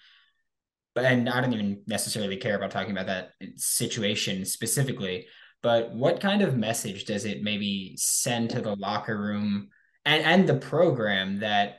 but 0.94 1.06
and 1.06 1.30
I 1.30 1.42
don't 1.42 1.54
even 1.54 1.84
necessarily 1.88 2.38
care 2.38 2.56
about 2.56 2.72
talking 2.72 2.92
about 2.92 3.08
that 3.08 3.32
situation 3.58 4.46
specifically 4.46 5.28
but 5.62 5.94
what 5.94 6.20
kind 6.20 6.42
of 6.42 6.58
message 6.58 7.06
does 7.06 7.26
it 7.26 7.44
maybe 7.44 7.96
send 7.98 8.50
to 8.52 8.62
the 8.62 8.76
locker 8.76 9.20
room 9.20 9.70
and, 10.06 10.24
and 10.24 10.48
the 10.48 10.56
program 10.56 11.40
that, 11.40 11.78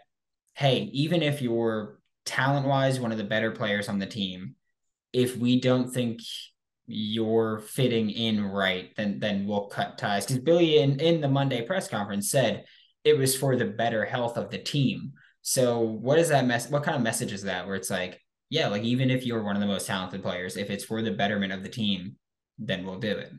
hey, 0.54 0.90
even 0.92 1.22
if 1.22 1.42
you're 1.42 1.98
talent 2.24 2.66
wise 2.66 3.00
one 3.00 3.12
of 3.12 3.18
the 3.18 3.24
better 3.24 3.50
players 3.50 3.88
on 3.88 3.98
the 3.98 4.06
team, 4.06 4.54
if 5.12 5.36
we 5.36 5.60
don't 5.60 5.90
think 5.90 6.20
you're 6.86 7.60
fitting 7.60 8.10
in 8.10 8.44
right, 8.44 8.90
then 8.96 9.18
then 9.18 9.46
we'll 9.46 9.66
cut 9.66 9.98
ties. 9.98 10.26
Because 10.26 10.42
Billy 10.42 10.78
in, 10.78 11.00
in 11.00 11.20
the 11.20 11.28
Monday 11.28 11.62
press 11.62 11.88
conference 11.88 12.30
said 12.30 12.64
it 13.04 13.16
was 13.16 13.36
for 13.36 13.56
the 13.56 13.64
better 13.64 14.04
health 14.04 14.36
of 14.36 14.50
the 14.50 14.58
team. 14.58 15.12
So 15.42 15.80
what 15.80 16.18
is 16.18 16.28
that 16.28 16.46
mess? 16.46 16.70
What 16.70 16.84
kind 16.84 16.96
of 16.96 17.02
message 17.02 17.32
is 17.32 17.42
that? 17.42 17.66
Where 17.66 17.76
it's 17.76 17.90
like, 17.90 18.20
yeah, 18.50 18.68
like 18.68 18.82
even 18.82 19.10
if 19.10 19.26
you're 19.26 19.42
one 19.42 19.56
of 19.56 19.60
the 19.60 19.66
most 19.66 19.86
talented 19.86 20.22
players, 20.22 20.56
if 20.56 20.70
it's 20.70 20.84
for 20.84 21.02
the 21.02 21.10
betterment 21.10 21.52
of 21.52 21.62
the 21.62 21.68
team, 21.68 22.16
then 22.58 22.84
we'll 22.84 22.98
do 22.98 23.10
it. 23.10 23.32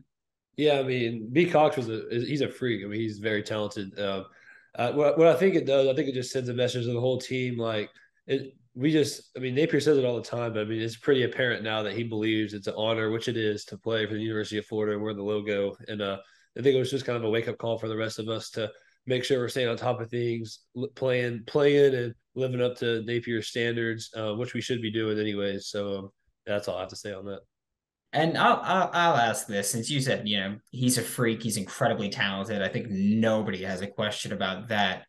Yeah, 0.57 0.79
I 0.79 0.83
mean, 0.83 1.29
B. 1.31 1.49
Cox 1.49 1.77
was 1.77 1.89
a 1.89 2.03
he's 2.09 2.41
a 2.41 2.49
freak. 2.49 2.83
I 2.83 2.87
mean, 2.87 2.99
he's 2.99 3.19
very 3.19 3.41
talented. 3.41 3.97
Um, 3.99 4.25
uh, 4.75 4.91
what, 4.93 5.17
what 5.17 5.27
I 5.27 5.35
think 5.35 5.55
it 5.55 5.65
does, 5.65 5.87
I 5.87 5.93
think 5.93 6.09
it 6.09 6.15
just 6.15 6.31
sends 6.31 6.49
a 6.49 6.53
message 6.53 6.85
to 6.85 6.93
the 6.93 6.99
whole 6.99 7.19
team. 7.19 7.57
Like 7.57 7.89
it, 8.27 8.53
we 8.75 8.91
just, 8.91 9.29
I 9.37 9.39
mean, 9.39 9.53
Napier 9.53 9.79
says 9.79 9.97
it 9.97 10.05
all 10.05 10.15
the 10.15 10.21
time, 10.21 10.53
but 10.53 10.61
I 10.61 10.65
mean, 10.65 10.81
it's 10.81 10.97
pretty 10.97 11.23
apparent 11.23 11.63
now 11.63 11.83
that 11.83 11.93
he 11.93 12.03
believes 12.03 12.53
it's 12.53 12.67
an 12.67 12.73
honor, 12.75 13.11
which 13.11 13.27
it 13.27 13.37
is, 13.37 13.65
to 13.65 13.77
play 13.77 14.05
for 14.05 14.13
the 14.13 14.19
University 14.19 14.57
of 14.57 14.65
Florida 14.65 14.93
and 14.93 15.03
wear 15.03 15.13
the 15.13 15.23
logo. 15.23 15.75
And 15.87 16.01
uh, 16.01 16.17
I 16.57 16.61
think 16.61 16.75
it 16.75 16.79
was 16.79 16.91
just 16.91 17.05
kind 17.05 17.17
of 17.17 17.23
a 17.23 17.29
wake 17.29 17.47
up 17.47 17.57
call 17.57 17.77
for 17.77 17.87
the 17.87 17.97
rest 17.97 18.17
of 18.17 18.29
us 18.29 18.49
to 18.51 18.71
make 19.05 19.23
sure 19.23 19.39
we're 19.39 19.49
staying 19.49 19.67
on 19.67 19.77
top 19.77 20.01
of 20.01 20.09
things, 20.09 20.61
playing, 20.95 21.43
playing, 21.45 21.93
and 21.93 22.15
living 22.35 22.61
up 22.61 22.75
to 22.77 23.03
Napier's 23.03 23.47
standards, 23.47 24.09
uh, 24.15 24.33
which 24.33 24.53
we 24.53 24.61
should 24.61 24.81
be 24.81 24.91
doing 24.91 25.19
anyways. 25.19 25.67
So 25.67 25.97
um, 25.97 26.09
that's 26.47 26.67
all 26.67 26.77
I 26.77 26.81
have 26.81 26.89
to 26.89 26.95
say 26.95 27.13
on 27.13 27.25
that. 27.25 27.41
And 28.13 28.37
I'll, 28.37 28.61
I'll, 28.63 28.89
I'll 28.93 29.17
ask 29.17 29.47
this 29.47 29.69
since 29.69 29.89
you 29.89 29.99
said 29.99 30.27
you 30.27 30.39
know 30.39 30.57
he's 30.69 30.99
a 30.99 31.01
freak, 31.01 31.41
he's 31.41 31.57
incredibly 31.57 32.09
talented. 32.09 32.61
I 32.61 32.67
think 32.69 32.87
nobody 32.89 33.63
has 33.63 33.81
a 33.81 33.87
question 33.87 34.31
about 34.31 34.69
that. 34.69 35.05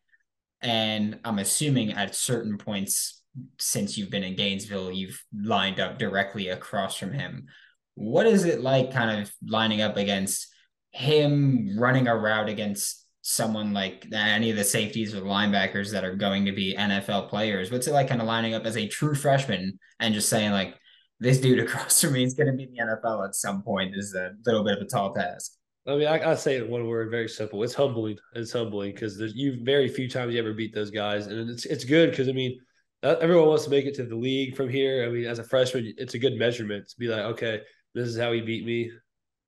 And 0.61 1.19
I'm 1.23 1.37
assuming 1.37 1.91
at 1.91 2.15
certain 2.15 2.57
points 2.57 3.21
since 3.59 3.97
you've 3.97 4.09
been 4.09 4.23
in 4.23 4.35
Gainesville, 4.35 4.91
you've 4.91 5.21
lined 5.33 5.79
up 5.79 5.99
directly 5.99 6.49
across 6.49 6.97
from 6.97 7.13
him. 7.13 7.45
What 7.93 8.25
is 8.25 8.43
it 8.45 8.61
like, 8.61 8.91
kind 8.91 9.21
of 9.21 9.31
lining 9.45 9.81
up 9.81 9.97
against 9.97 10.47
him, 10.91 11.77
running 11.77 12.07
a 12.07 12.15
route 12.15 12.49
against 12.49 13.05
someone 13.21 13.73
like 13.73 14.07
any 14.13 14.49
of 14.49 14.57
the 14.57 14.63
safeties 14.63 15.13
or 15.13 15.21
linebackers 15.21 15.91
that 15.91 16.03
are 16.03 16.15
going 16.15 16.45
to 16.45 16.51
be 16.53 16.75
NFL 16.75 17.29
players? 17.29 17.71
What's 17.71 17.87
it 17.87 17.93
like, 17.93 18.07
kind 18.07 18.21
of 18.21 18.27
lining 18.27 18.55
up 18.55 18.65
as 18.65 18.77
a 18.77 18.87
true 18.87 19.13
freshman 19.13 19.77
and 19.99 20.13
just 20.13 20.29
saying 20.29 20.51
like 20.51 20.75
this 21.19 21.39
dude 21.39 21.59
across 21.59 22.01
from 22.01 22.13
me 22.13 22.23
is 22.23 22.33
going 22.33 22.47
to 22.47 22.53
be 22.53 22.63
in 22.63 22.73
the 22.73 22.95
NFL 22.95 23.27
at 23.27 23.35
some 23.35 23.61
point 23.61 23.95
is 23.95 24.13
a 24.15 24.33
little 24.45 24.63
bit 24.63 24.77
of 24.77 24.81
a 24.81 24.85
tall 24.85 25.13
task. 25.13 25.53
I 25.87 25.95
mean, 25.95 26.07
I, 26.07 26.31
I 26.31 26.35
say 26.35 26.55
it 26.55 26.67
one 26.67 26.87
word, 26.87 27.11
very 27.11 27.29
simple. 27.29 27.61
It's 27.63 27.75
humbling. 27.75 28.17
It's 28.33 28.51
humbling 28.51 28.93
because 28.93 29.17
there's 29.17 29.35
you 29.35 29.63
very 29.63 29.87
few 29.87 30.09
times 30.09 30.33
you 30.33 30.39
ever 30.39 30.53
beat 30.53 30.73
those 30.73 30.89
guys, 30.89 31.27
and 31.27 31.49
it's 31.49 31.65
it's 31.65 31.85
good 31.85 32.09
because 32.09 32.27
I 32.27 32.31
mean, 32.31 32.59
everyone 33.03 33.47
wants 33.47 33.65
to 33.65 33.69
make 33.69 33.85
it 33.85 33.93
to 33.95 34.03
the 34.03 34.15
league 34.15 34.55
from 34.55 34.67
here. 34.67 35.05
I 35.05 35.09
mean, 35.09 35.25
as 35.25 35.37
a 35.37 35.43
freshman, 35.43 35.93
it's 35.97 36.15
a 36.15 36.19
good 36.19 36.37
measurement 36.37 36.89
to 36.89 36.97
be 36.97 37.07
like, 37.07 37.21
okay, 37.21 37.61
this 37.93 38.07
is 38.07 38.17
how 38.17 38.31
he 38.31 38.41
beat 38.41 38.65
me. 38.65 38.91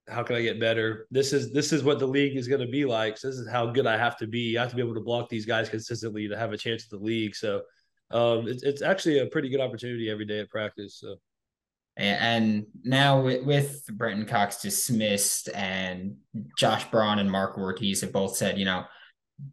How 0.07 0.23
can 0.23 0.35
I 0.35 0.41
get 0.41 0.59
better? 0.59 1.07
This 1.09 1.33
is 1.33 1.51
this 1.51 1.73
is 1.73 1.83
what 1.83 1.97
the 1.97 2.05
league 2.05 2.37
is 2.37 2.47
going 2.47 2.61
to 2.61 2.71
be 2.71 2.85
like. 2.85 3.17
So 3.17 3.29
this 3.29 3.37
is 3.37 3.49
how 3.49 3.71
good 3.71 3.87
I 3.87 3.97
have 3.97 4.15
to 4.17 4.27
be. 4.27 4.57
I 4.57 4.61
have 4.61 4.69
to 4.69 4.75
be 4.75 4.83
able 4.83 4.93
to 4.93 5.01
block 5.01 5.29
these 5.29 5.45
guys 5.45 5.69
consistently 5.69 6.27
to 6.27 6.37
have 6.37 6.53
a 6.53 6.57
chance 6.57 6.83
at 6.83 6.91
the 6.91 7.03
league. 7.03 7.35
So 7.35 7.63
um, 8.11 8.47
it's 8.47 8.61
it's 8.61 8.83
actually 8.83 9.19
a 9.19 9.25
pretty 9.25 9.49
good 9.49 9.59
opportunity 9.59 10.09
every 10.09 10.25
day 10.25 10.39
at 10.39 10.49
practice. 10.49 10.99
So 10.99 11.15
and 11.97 12.67
now 12.83 13.21
with, 13.21 13.83
Brenton 13.91 14.25
Cox 14.27 14.61
dismissed 14.61 15.49
and 15.53 16.17
Josh 16.57 16.89
Braun 16.91 17.19
and 17.19 17.31
Mark 17.31 17.57
Ortiz 17.57 18.01
have 18.01 18.13
both 18.13 18.37
said, 18.37 18.59
you 18.59 18.65
know, 18.65 18.85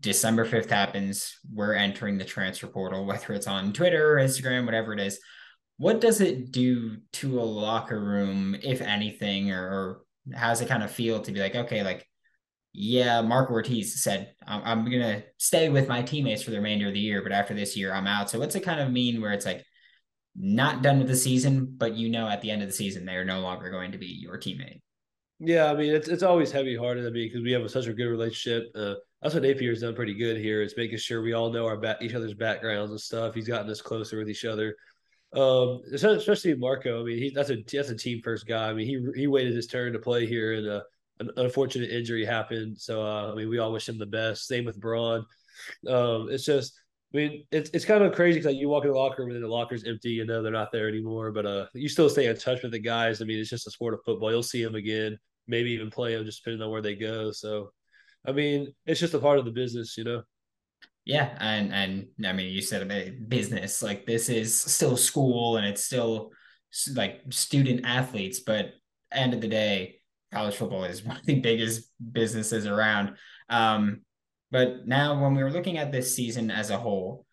December 0.00 0.46
5th 0.46 0.70
happens, 0.70 1.38
we're 1.52 1.74
entering 1.74 2.18
the 2.18 2.24
transfer 2.24 2.66
portal, 2.66 3.06
whether 3.06 3.32
it's 3.32 3.46
on 3.46 3.72
Twitter 3.72 4.12
or 4.12 4.22
Instagram, 4.22 4.66
whatever 4.66 4.92
it 4.92 5.00
is. 5.00 5.18
What 5.78 6.00
does 6.00 6.20
it 6.20 6.52
do 6.52 6.98
to 7.14 7.40
a 7.40 7.42
locker 7.42 7.98
room, 8.00 8.56
if 8.62 8.80
anything, 8.80 9.50
or, 9.50 9.62
or 9.62 10.00
how's 10.34 10.60
it 10.60 10.68
kind 10.68 10.82
of 10.82 10.90
feel 10.90 11.20
to 11.20 11.32
be 11.32 11.40
like, 11.40 11.54
okay, 11.54 11.82
like, 11.82 12.06
yeah, 12.72 13.20
Mark 13.22 13.50
Ortiz 13.50 14.02
said, 14.02 14.34
I'm, 14.46 14.62
I'm 14.64 14.90
going 14.90 15.02
to 15.02 15.24
stay 15.38 15.68
with 15.68 15.88
my 15.88 16.02
teammates 16.02 16.42
for 16.42 16.50
the 16.50 16.58
remainder 16.58 16.88
of 16.88 16.94
the 16.94 17.00
year, 17.00 17.22
but 17.22 17.32
after 17.32 17.54
this 17.54 17.76
year, 17.76 17.92
I'm 17.92 18.06
out. 18.06 18.30
So 18.30 18.38
what's 18.38 18.54
it 18.54 18.60
kind 18.60 18.80
of 18.80 18.90
mean 18.90 19.20
where 19.20 19.32
it's 19.32 19.46
like, 19.46 19.64
not 20.36 20.82
done 20.82 20.98
with 20.98 21.08
the 21.08 21.16
season, 21.16 21.74
but 21.76 21.94
you 21.94 22.08
know 22.08 22.28
at 22.28 22.40
the 22.40 22.50
end 22.50 22.62
of 22.62 22.68
the 22.68 22.74
season 22.74 23.04
they 23.04 23.14
are 23.14 23.24
no 23.24 23.40
longer 23.40 23.70
going 23.70 23.92
to 23.92 23.98
be 23.98 24.06
your 24.06 24.38
teammate. 24.38 24.80
Yeah, 25.40 25.70
I 25.70 25.74
mean 25.74 25.94
it's 25.94 26.08
it's 26.08 26.22
always 26.22 26.52
heavy 26.52 26.76
hearted. 26.76 27.06
I 27.06 27.10
mean 27.10 27.28
because 27.28 27.42
we 27.42 27.52
have 27.52 27.62
a, 27.62 27.68
such 27.68 27.86
a 27.86 27.94
good 27.94 28.08
relationship. 28.08 28.70
Uh, 28.74 28.94
that's 29.22 29.34
what 29.34 29.42
Napier's 29.42 29.80
done 29.80 29.94
pretty 29.94 30.14
good 30.14 30.36
here 30.36 30.62
is 30.62 30.74
making 30.76 30.98
sure 30.98 31.22
we 31.22 31.32
all 31.32 31.50
know 31.50 31.66
our 31.66 31.78
back 31.78 32.02
each 32.02 32.14
other's 32.14 32.34
backgrounds 32.34 32.90
and 32.90 33.00
stuff. 33.00 33.34
He's 33.34 33.48
gotten 33.48 33.70
us 33.70 33.80
closer 33.80 34.18
with 34.18 34.28
each 34.28 34.44
other. 34.44 34.76
Um, 35.34 35.80
especially 35.92 36.54
Marco. 36.54 37.00
I 37.00 37.04
mean, 37.04 37.18
he 37.18 37.30
that's 37.30 37.50
a 37.50 37.56
that's 37.72 37.90
a 37.90 37.96
team 37.96 38.20
first 38.22 38.46
guy. 38.46 38.68
I 38.68 38.74
mean, 38.74 38.86
he 38.86 39.20
he 39.20 39.26
waited 39.26 39.54
his 39.54 39.66
turn 39.66 39.92
to 39.92 39.98
play 39.98 40.26
here, 40.26 40.54
and 40.54 40.68
uh, 40.68 40.82
an 41.20 41.30
unfortunate 41.36 41.90
injury 41.90 42.24
happened. 42.24 42.78
So 42.78 43.02
uh, 43.02 43.32
I 43.32 43.34
mean, 43.34 43.48
we 43.48 43.58
all 43.58 43.72
wish 43.72 43.88
him 43.88 43.98
the 43.98 44.06
best. 44.06 44.46
Same 44.46 44.64
with 44.64 44.80
Braun. 44.80 45.24
Um, 45.88 46.28
it's 46.30 46.44
just 46.44 46.78
I 47.14 47.16
mean, 47.16 47.46
it's 47.52 47.70
it's 47.70 47.84
kind 47.84 48.02
of 48.02 48.12
crazy 48.12 48.40
because 48.40 48.52
like, 48.52 48.60
you 48.60 48.68
walk 48.68 48.84
in 48.84 48.90
the 48.90 48.96
locker 48.96 49.22
room 49.22 49.30
and 49.34 49.42
the 49.42 49.48
locker's 49.48 49.84
empty. 49.84 50.10
You 50.10 50.26
know 50.26 50.42
they're 50.42 50.50
not 50.50 50.72
there 50.72 50.88
anymore, 50.88 51.30
but 51.30 51.46
uh, 51.46 51.66
you 51.72 51.88
still 51.88 52.10
stay 52.10 52.26
in 52.26 52.36
touch 52.36 52.62
with 52.62 52.72
the 52.72 52.80
guys. 52.80 53.22
I 53.22 53.24
mean, 53.24 53.38
it's 53.38 53.50
just 53.50 53.68
a 53.68 53.70
sport 53.70 53.94
of 53.94 54.00
football. 54.04 54.32
You'll 54.32 54.42
see 54.42 54.64
them 54.64 54.74
again, 54.74 55.16
maybe 55.46 55.70
even 55.70 55.90
play 55.90 56.16
them, 56.16 56.24
just 56.24 56.42
depending 56.42 56.64
on 56.64 56.72
where 56.72 56.82
they 56.82 56.96
go. 56.96 57.30
So, 57.30 57.70
I 58.26 58.32
mean, 58.32 58.74
it's 58.84 58.98
just 58.98 59.14
a 59.14 59.20
part 59.20 59.38
of 59.38 59.44
the 59.44 59.52
business, 59.52 59.96
you 59.96 60.02
know. 60.02 60.22
Yeah, 61.04 61.36
and 61.38 61.72
and 61.72 62.06
I 62.26 62.32
mean, 62.32 62.52
you 62.52 62.60
said 62.60 62.82
about 62.82 63.28
business. 63.28 63.80
Like 63.80 64.06
this 64.06 64.28
is 64.28 64.60
still 64.60 64.96
school, 64.96 65.56
and 65.56 65.66
it's 65.66 65.84
still 65.84 66.32
like 66.94 67.20
student 67.30 67.82
athletes, 67.84 68.40
but 68.40 68.72
end 69.12 69.34
of 69.34 69.40
the 69.40 69.48
day, 69.48 70.00
college 70.32 70.56
football 70.56 70.82
is 70.82 71.04
one 71.04 71.18
of 71.18 71.26
the 71.26 71.38
biggest 71.38 71.90
businesses 72.12 72.66
around. 72.66 73.16
Um, 73.48 74.00
but 74.54 74.86
now, 74.86 75.20
when 75.20 75.34
we 75.34 75.42
were 75.42 75.50
looking 75.50 75.78
at 75.78 75.90
this 75.90 76.14
season 76.14 76.48
as 76.48 76.70
a 76.70 76.78
whole, 76.78 77.26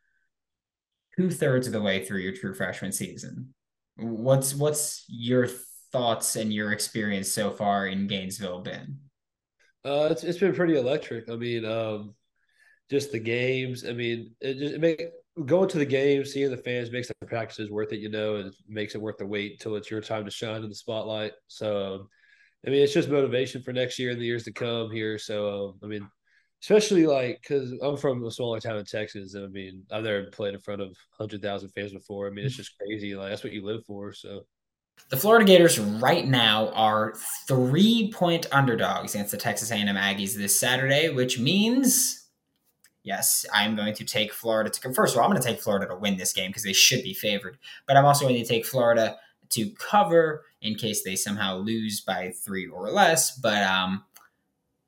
two 1.15 1.29
thirds 1.29 1.67
of 1.67 1.73
the 1.73 1.79
way 1.79 2.03
through 2.03 2.17
your 2.21 2.33
true 2.33 2.55
freshman 2.55 2.91
season, 2.91 3.53
what's 3.95 4.55
what's 4.55 5.05
your 5.07 5.47
thoughts 5.91 6.35
and 6.35 6.51
your 6.51 6.71
experience 6.71 7.31
so 7.31 7.51
far 7.51 7.85
in 7.85 8.07
Gainesville 8.07 8.61
been? 8.61 8.97
Uh, 9.85 10.07
it's 10.09 10.23
it's 10.23 10.39
been 10.39 10.55
pretty 10.55 10.75
electric. 10.75 11.29
I 11.29 11.35
mean, 11.35 11.63
um, 11.63 12.15
just 12.89 13.11
the 13.11 13.19
games. 13.19 13.85
I 13.85 13.93
mean, 13.93 14.33
it 14.41 14.57
just 14.57 14.73
it 14.73 14.81
make 14.81 15.03
going 15.45 15.69
to 15.69 15.77
the 15.77 15.85
games, 15.85 16.33
seeing 16.33 16.49
the 16.49 16.57
fans 16.57 16.89
makes 16.89 17.09
the 17.09 17.27
practices 17.27 17.69
worth 17.69 17.93
it. 17.93 17.99
You 17.99 18.09
know, 18.09 18.37
and 18.37 18.47
it 18.47 18.55
makes 18.67 18.95
it 18.95 19.01
worth 19.01 19.19
the 19.19 19.27
wait 19.27 19.51
until 19.51 19.75
it's 19.75 19.91
your 19.91 20.01
time 20.01 20.25
to 20.25 20.31
shine 20.31 20.63
in 20.63 20.69
the 20.69 20.75
spotlight. 20.75 21.33
So. 21.45 21.93
Um, 21.93 22.07
I 22.63 22.69
mean, 22.69 22.83
it's 22.83 22.93
just 22.93 23.09
motivation 23.09 23.63
for 23.63 23.73
next 23.73 23.97
year 23.97 24.11
and 24.11 24.21
the 24.21 24.25
years 24.25 24.43
to 24.43 24.51
come 24.51 24.91
here. 24.91 25.17
So, 25.17 25.69
um, 25.69 25.79
I 25.83 25.87
mean, 25.87 26.07
especially 26.61 27.07
like 27.07 27.41
because 27.41 27.73
I'm 27.81 27.97
from 27.97 28.23
a 28.23 28.31
smaller 28.31 28.59
town 28.59 28.77
in 28.77 28.85
Texas, 28.85 29.33
and 29.33 29.45
I 29.45 29.47
mean, 29.47 29.83
I've 29.91 30.03
never 30.03 30.23
played 30.25 30.53
in 30.53 30.59
front 30.59 30.81
of 30.81 30.95
hundred 31.11 31.41
thousand 31.41 31.69
fans 31.69 31.93
before. 31.93 32.27
I 32.27 32.29
mean, 32.29 32.45
it's 32.45 32.55
just 32.55 32.77
crazy. 32.77 33.15
Like 33.15 33.29
that's 33.29 33.43
what 33.43 33.53
you 33.53 33.65
live 33.65 33.85
for. 33.85 34.13
So. 34.13 34.45
The 35.09 35.17
Florida 35.17 35.45
Gators 35.45 35.79
right 35.79 36.27
now 36.27 36.69
are 36.69 37.15
three-point 37.47 38.45
underdogs 38.51 39.15
against 39.15 39.31
the 39.31 39.37
Texas 39.37 39.71
A&M 39.71 39.87
Aggies 39.87 40.35
this 40.35 40.57
Saturday, 40.57 41.09
which 41.09 41.39
means, 41.39 42.27
yes, 43.01 43.45
I'm 43.51 43.75
going 43.75 43.95
to 43.95 44.05
take 44.05 44.31
Florida 44.31 44.69
to. 44.69 44.93
First 44.93 45.15
of 45.15 45.19
all, 45.19 45.25
I'm 45.25 45.31
going 45.31 45.41
to 45.41 45.47
take 45.47 45.59
Florida 45.59 45.87
to 45.87 45.95
win 45.95 46.17
this 46.17 46.33
game 46.33 46.51
because 46.51 46.63
they 46.63 46.73
should 46.73 47.01
be 47.01 47.15
favored, 47.15 47.57
but 47.87 47.97
I'm 47.97 48.05
also 48.05 48.27
going 48.27 48.41
to 48.41 48.47
take 48.47 48.65
Florida 48.65 49.17
to 49.49 49.71
cover 49.71 50.45
in 50.61 50.75
case 50.75 51.03
they 51.03 51.15
somehow 51.15 51.57
lose 51.57 52.01
by 52.01 52.31
three 52.45 52.67
or 52.67 52.89
less. 52.91 53.37
But 53.37 53.63
um, 53.63 54.03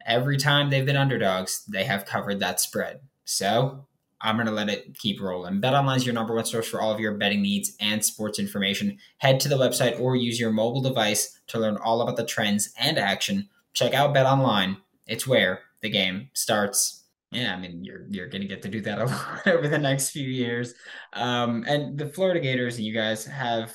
every 0.05 0.37
time 0.37 0.69
they've 0.69 0.85
been 0.85 0.97
underdogs, 0.97 1.63
they 1.65 1.83
have 1.83 2.05
covered 2.05 2.39
that 2.39 2.59
spread. 2.59 2.99
So 3.25 3.85
I'm 4.23 4.35
going 4.35 4.47
to 4.47 4.53
let 4.53 4.69
it 4.69 4.97
keep 4.97 5.21
rolling. 5.21 5.61
BetOnline 5.61 5.97
is 5.97 6.05
your 6.05 6.15
number 6.15 6.33
one 6.33 6.45
source 6.45 6.67
for 6.67 6.81
all 6.81 6.91
of 6.91 6.99
your 6.99 7.17
betting 7.17 7.41
needs 7.41 7.75
and 7.81 8.03
sports 8.03 8.39
information. 8.39 8.97
Head 9.17 9.39
to 9.41 9.49
the 9.49 9.57
website 9.57 9.99
or 9.99 10.15
use 10.15 10.39
your 10.39 10.51
mobile 10.51 10.81
device 10.81 11.39
to 11.47 11.59
learn 11.59 11.77
all 11.77 12.01
about 12.01 12.15
the 12.15 12.25
trends 12.25 12.71
and 12.79 12.97
action. 12.97 13.49
Check 13.73 13.93
out 13.93 14.15
BetOnline. 14.15 14.77
It's 15.07 15.27
where 15.27 15.59
the 15.81 15.89
game 15.89 16.29
starts. 16.33 17.01
Yeah, 17.31 17.55
I 17.55 17.59
mean 17.59 17.83
you're 17.83 18.05
you're 18.09 18.27
gonna 18.27 18.45
get 18.45 18.61
to 18.61 18.69
do 18.69 18.79
that 18.81 18.99
a 18.99 19.05
lot 19.05 19.47
over 19.47 19.67
the 19.67 19.77
next 19.77 20.11
few 20.11 20.27
years. 20.27 20.75
Um, 21.13 21.65
and 21.67 21.97
the 21.97 22.07
Florida 22.07 22.39
Gators, 22.39 22.79
you 22.79 22.93
guys 22.93 23.25
have 23.25 23.73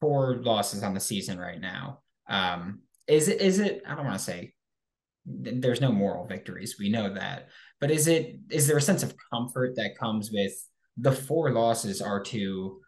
four 0.00 0.36
losses 0.42 0.82
on 0.82 0.94
the 0.94 1.00
season 1.00 1.38
right 1.38 1.60
now. 1.60 2.00
Um, 2.26 2.80
is 3.06 3.28
it 3.28 3.40
is 3.40 3.58
it? 3.58 3.82
I 3.86 3.94
don't 3.94 4.06
want 4.06 4.18
to 4.18 4.24
say 4.24 4.54
there's 5.26 5.80
no 5.80 5.92
moral 5.92 6.26
victories. 6.26 6.76
We 6.78 6.90
know 6.90 7.12
that. 7.14 7.48
But 7.80 7.90
is 7.90 8.06
it 8.06 8.38
is 8.50 8.66
there 8.66 8.76
a 8.76 8.82
sense 8.82 9.02
of 9.02 9.14
comfort 9.32 9.76
that 9.76 9.98
comes 9.98 10.30
with 10.32 10.52
the 10.96 11.12
four 11.12 11.52
losses 11.52 12.00
are 12.00 12.22
to 12.24 12.80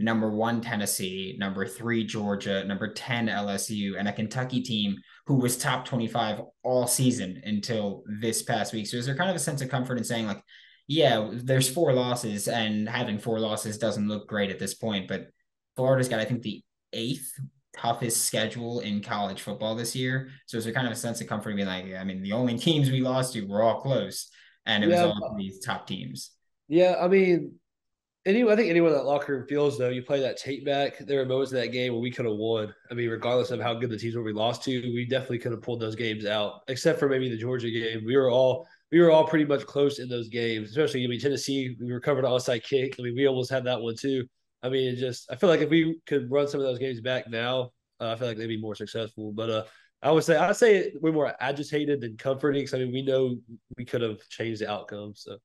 number 0.00 0.30
one 0.30 0.60
Tennessee, 0.60 1.36
number 1.38 1.66
three 1.66 2.04
Georgia, 2.04 2.64
number 2.64 2.92
10 2.92 3.26
LSU, 3.26 3.98
and 3.98 4.08
a 4.08 4.12
Kentucky 4.12 4.62
team 4.62 4.96
who 5.26 5.34
was 5.34 5.58
top 5.58 5.84
25 5.84 6.40
all 6.62 6.86
season 6.86 7.40
until 7.44 8.02
this 8.20 8.42
past 8.42 8.72
week. 8.72 8.86
So 8.86 8.96
is 8.96 9.04
there 9.04 9.14
kind 9.14 9.28
of 9.28 9.36
a 9.36 9.40
sense 9.40 9.60
of 9.60 9.68
comfort 9.68 9.98
in 9.98 10.04
saying 10.04 10.26
like, 10.26 10.42
yeah, 10.88 11.30
there's 11.32 11.68
four 11.68 11.92
losses 11.92 12.48
and 12.48 12.88
having 12.88 13.18
four 13.18 13.38
losses 13.38 13.78
doesn't 13.78 14.08
look 14.08 14.26
great 14.26 14.50
at 14.50 14.58
this 14.58 14.74
point, 14.74 15.06
but 15.06 15.28
Florida's 15.76 16.08
got, 16.08 16.18
I 16.18 16.24
think, 16.24 16.42
the 16.42 16.62
eighth 16.92 17.32
toughest 17.76 18.24
schedule 18.24 18.80
in 18.80 19.02
college 19.02 19.42
football 19.42 19.74
this 19.74 19.94
year. 19.94 20.30
So 20.46 20.56
it's 20.56 20.66
a 20.66 20.72
kind 20.72 20.86
of 20.86 20.92
a 20.92 20.96
sense 20.96 21.20
of 21.20 21.28
comfort 21.28 21.54
being 21.54 21.68
like, 21.68 21.86
I 21.94 22.04
mean, 22.04 22.22
the 22.22 22.32
only 22.32 22.58
teams 22.58 22.90
we 22.90 23.00
lost 23.00 23.32
to 23.34 23.42
were 23.46 23.62
all 23.62 23.80
close, 23.80 24.30
and 24.66 24.84
it 24.84 24.90
yeah, 24.90 25.06
was 25.06 25.20
all 25.20 25.36
these 25.36 25.60
top 25.60 25.86
teams. 25.86 26.32
Yeah, 26.68 26.96
I 27.00 27.08
mean, 27.08 27.54
anyone, 28.26 28.52
I 28.52 28.56
think 28.56 28.70
anyone 28.70 28.92
in 28.92 28.98
that 28.98 29.04
locker 29.04 29.34
room 29.34 29.46
feels 29.46 29.78
though. 29.78 29.88
You 29.88 30.02
play 30.02 30.20
that 30.20 30.36
tape 30.36 30.64
back. 30.64 30.98
There 30.98 31.18
were 31.18 31.26
moments 31.26 31.52
in 31.52 31.58
that 31.58 31.72
game 31.72 31.92
where 31.92 32.00
we 32.00 32.10
could 32.10 32.26
have 32.26 32.36
won. 32.36 32.74
I 32.90 32.94
mean, 32.94 33.08
regardless 33.08 33.50
of 33.50 33.60
how 33.60 33.74
good 33.74 33.90
the 33.90 33.98
teams 33.98 34.16
were 34.16 34.22
we 34.22 34.32
lost 34.32 34.62
to, 34.64 34.80
we 34.92 35.06
definitely 35.06 35.38
could 35.38 35.52
have 35.52 35.62
pulled 35.62 35.80
those 35.80 35.96
games 35.96 36.26
out. 36.26 36.62
Except 36.68 36.98
for 36.98 37.08
maybe 37.08 37.28
the 37.28 37.36
Georgia 37.36 37.70
game, 37.70 38.04
we 38.04 38.16
were 38.16 38.30
all 38.30 38.66
we 38.92 39.00
were 39.00 39.10
all 39.10 39.26
pretty 39.26 39.44
much 39.44 39.66
close 39.66 39.98
in 39.98 40.08
those 40.08 40.28
games. 40.28 40.70
Especially, 40.70 41.04
I 41.04 41.06
mean, 41.06 41.20
Tennessee, 41.20 41.76
we 41.80 41.92
recovered 41.92 42.24
an 42.24 42.30
onside 42.30 42.62
kick. 42.64 42.96
I 42.98 43.02
mean, 43.02 43.14
we 43.14 43.26
almost 43.26 43.50
had 43.50 43.64
that 43.64 43.80
one 43.80 43.96
too. 43.96 44.26
I 44.62 44.68
mean, 44.68 44.92
it 44.92 44.96
just 44.96 45.30
I 45.30 45.36
feel 45.36 45.48
like 45.48 45.60
if 45.60 45.70
we 45.70 45.98
could 46.06 46.30
run 46.30 46.48
some 46.48 46.60
of 46.60 46.66
those 46.66 46.78
games 46.78 47.00
back 47.00 47.28
now, 47.28 47.70
uh, 48.00 48.12
I 48.12 48.16
feel 48.16 48.28
like 48.28 48.36
they'd 48.36 48.46
be 48.46 48.60
more 48.60 48.74
successful. 48.74 49.32
But 49.32 49.50
uh, 49.50 49.64
I 50.02 50.10
would 50.10 50.24
say 50.24 50.36
I'd 50.36 50.56
say 50.56 50.92
we're 51.00 51.12
more 51.12 51.34
agitated 51.40 52.00
than 52.00 52.16
comforting. 52.16 52.62
Because 52.62 52.74
I 52.74 52.78
mean, 52.78 52.92
we 52.92 53.02
know 53.02 53.36
we 53.76 53.84
could 53.84 54.02
have 54.02 54.20
changed 54.28 54.60
the 54.60 54.70
outcome. 54.70 55.12
So 55.14 55.38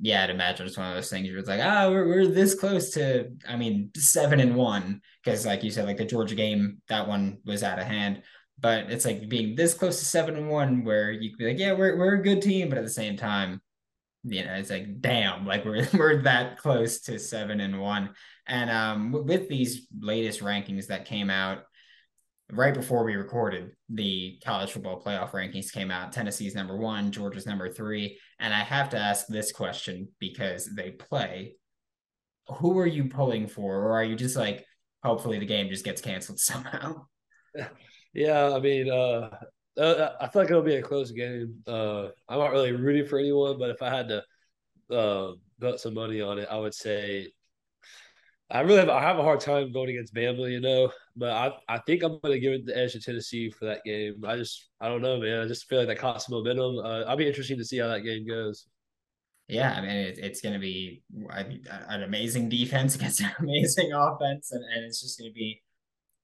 yeah, 0.00 0.24
I'd 0.24 0.30
imagine 0.30 0.66
it's 0.66 0.76
one 0.76 0.88
of 0.88 0.94
those 0.94 1.10
things 1.10 1.28
where 1.28 1.38
it's 1.38 1.48
like, 1.48 1.60
ah, 1.62 1.88
we're, 1.88 2.06
we're 2.06 2.26
this 2.26 2.54
close 2.54 2.90
to, 2.90 3.30
I 3.48 3.56
mean, 3.56 3.90
seven 3.96 4.40
and 4.40 4.56
one. 4.56 5.00
Because, 5.22 5.46
like 5.46 5.62
you 5.62 5.70
said, 5.70 5.86
like 5.86 5.98
the 5.98 6.04
Georgia 6.04 6.34
game, 6.34 6.78
that 6.88 7.06
one 7.06 7.38
was 7.44 7.62
out 7.62 7.78
of 7.78 7.86
hand. 7.86 8.22
But 8.58 8.90
it's 8.90 9.04
like 9.04 9.28
being 9.28 9.54
this 9.54 9.74
close 9.74 9.98
to 9.98 10.04
seven 10.04 10.36
and 10.36 10.48
one, 10.48 10.84
where 10.84 11.12
you 11.12 11.30
could 11.30 11.38
be 11.38 11.46
like, 11.46 11.58
yeah, 11.58 11.72
we're, 11.72 11.96
we're 11.96 12.14
a 12.14 12.22
good 12.22 12.42
team. 12.42 12.68
But 12.68 12.78
at 12.78 12.84
the 12.84 12.90
same 12.90 13.16
time, 13.16 13.60
you 14.24 14.44
know, 14.44 14.54
it's 14.54 14.70
like, 14.70 15.00
damn, 15.00 15.46
like 15.46 15.64
we're, 15.64 15.86
we're 15.94 16.22
that 16.22 16.58
close 16.58 17.00
to 17.02 17.18
seven 17.18 17.60
and 17.60 17.80
one. 17.80 18.10
And 18.46 18.70
um, 18.70 19.12
with 19.12 19.48
these 19.48 19.86
latest 20.00 20.40
rankings 20.40 20.86
that 20.86 21.04
came 21.04 21.30
out 21.30 21.64
right 22.50 22.74
before 22.74 23.04
we 23.04 23.14
recorded, 23.14 23.70
the 23.88 24.38
college 24.44 24.72
football 24.72 25.02
playoff 25.02 25.30
rankings 25.30 25.72
came 25.72 25.90
out. 25.90 26.12
Tennessee's 26.12 26.54
number 26.54 26.76
one, 26.76 27.10
Georgia's 27.10 27.46
number 27.46 27.72
three. 27.72 28.18
And 28.38 28.52
I 28.52 28.60
have 28.60 28.90
to 28.90 28.98
ask 28.98 29.26
this 29.26 29.52
question 29.52 30.08
because 30.18 30.66
they 30.74 30.90
play. 30.90 31.54
Who 32.58 32.78
are 32.78 32.86
you 32.86 33.04
pulling 33.04 33.46
for? 33.46 33.76
Or 33.76 33.92
are 33.92 34.04
you 34.04 34.16
just 34.16 34.36
like, 34.36 34.64
hopefully 35.02 35.38
the 35.38 35.46
game 35.46 35.68
just 35.68 35.84
gets 35.84 36.00
canceled 36.00 36.38
somehow? 36.40 37.06
Yeah, 38.14 38.54
I 38.54 38.60
mean, 38.60 38.90
uh, 38.90 39.30
uh, 39.78 40.10
I 40.20 40.28
feel 40.28 40.42
like 40.42 40.50
it'll 40.50 40.62
be 40.62 40.76
a 40.76 40.82
close 40.82 41.10
game. 41.10 41.62
Uh, 41.66 42.08
I'm 42.28 42.38
not 42.38 42.52
really 42.52 42.72
rooting 42.72 43.06
for 43.06 43.18
anyone, 43.18 43.58
but 43.58 43.70
if 43.70 43.82
I 43.82 43.94
had 43.94 44.08
to 44.08 44.24
uh, 44.94 45.32
bet 45.58 45.80
some 45.80 45.94
money 45.94 46.20
on 46.20 46.38
it, 46.38 46.48
I 46.50 46.58
would 46.58 46.74
say 46.74 47.32
I 48.52 48.60
really 48.60 48.80
have 48.80 48.90
I 48.90 49.00
have 49.00 49.18
a 49.18 49.22
hard 49.22 49.40
time 49.40 49.72
going 49.72 49.88
against 49.88 50.14
Bama, 50.14 50.50
you 50.50 50.60
know, 50.60 50.92
but 51.16 51.30
I 51.30 51.52
I 51.68 51.78
think 51.78 52.02
I'm 52.02 52.20
going 52.20 52.34
to 52.34 52.38
give 52.38 52.52
it 52.52 52.66
the 52.66 52.76
edge 52.76 52.92
to 52.92 53.00
Tennessee 53.00 53.50
for 53.50 53.64
that 53.64 53.82
game. 53.82 54.22
I 54.26 54.36
just 54.36 54.68
I 54.78 54.88
don't 54.88 55.00
know, 55.00 55.18
man. 55.18 55.40
I 55.40 55.48
just 55.48 55.68
feel 55.68 55.78
like 55.78 55.88
that 55.88 55.98
caught 55.98 56.20
some 56.20 56.34
momentum. 56.36 56.78
Uh, 56.78 57.04
I'll 57.04 57.16
be 57.16 57.26
interesting 57.26 57.56
to 57.56 57.64
see 57.64 57.78
how 57.78 57.88
that 57.88 58.00
game 58.00 58.26
goes. 58.26 58.66
Yeah, 59.48 59.72
I 59.72 59.80
mean 59.80 59.90
it, 59.90 60.18
it's 60.18 60.42
going 60.42 60.52
to 60.52 60.58
be 60.58 61.02
an 61.30 62.02
amazing 62.02 62.50
defense 62.50 62.94
against 62.96 63.20
an 63.20 63.30
amazing 63.38 63.92
offense, 63.94 64.52
and, 64.52 64.62
and 64.64 64.84
it's 64.84 65.00
just 65.00 65.18
going 65.18 65.30
to 65.30 65.34
be 65.34 65.62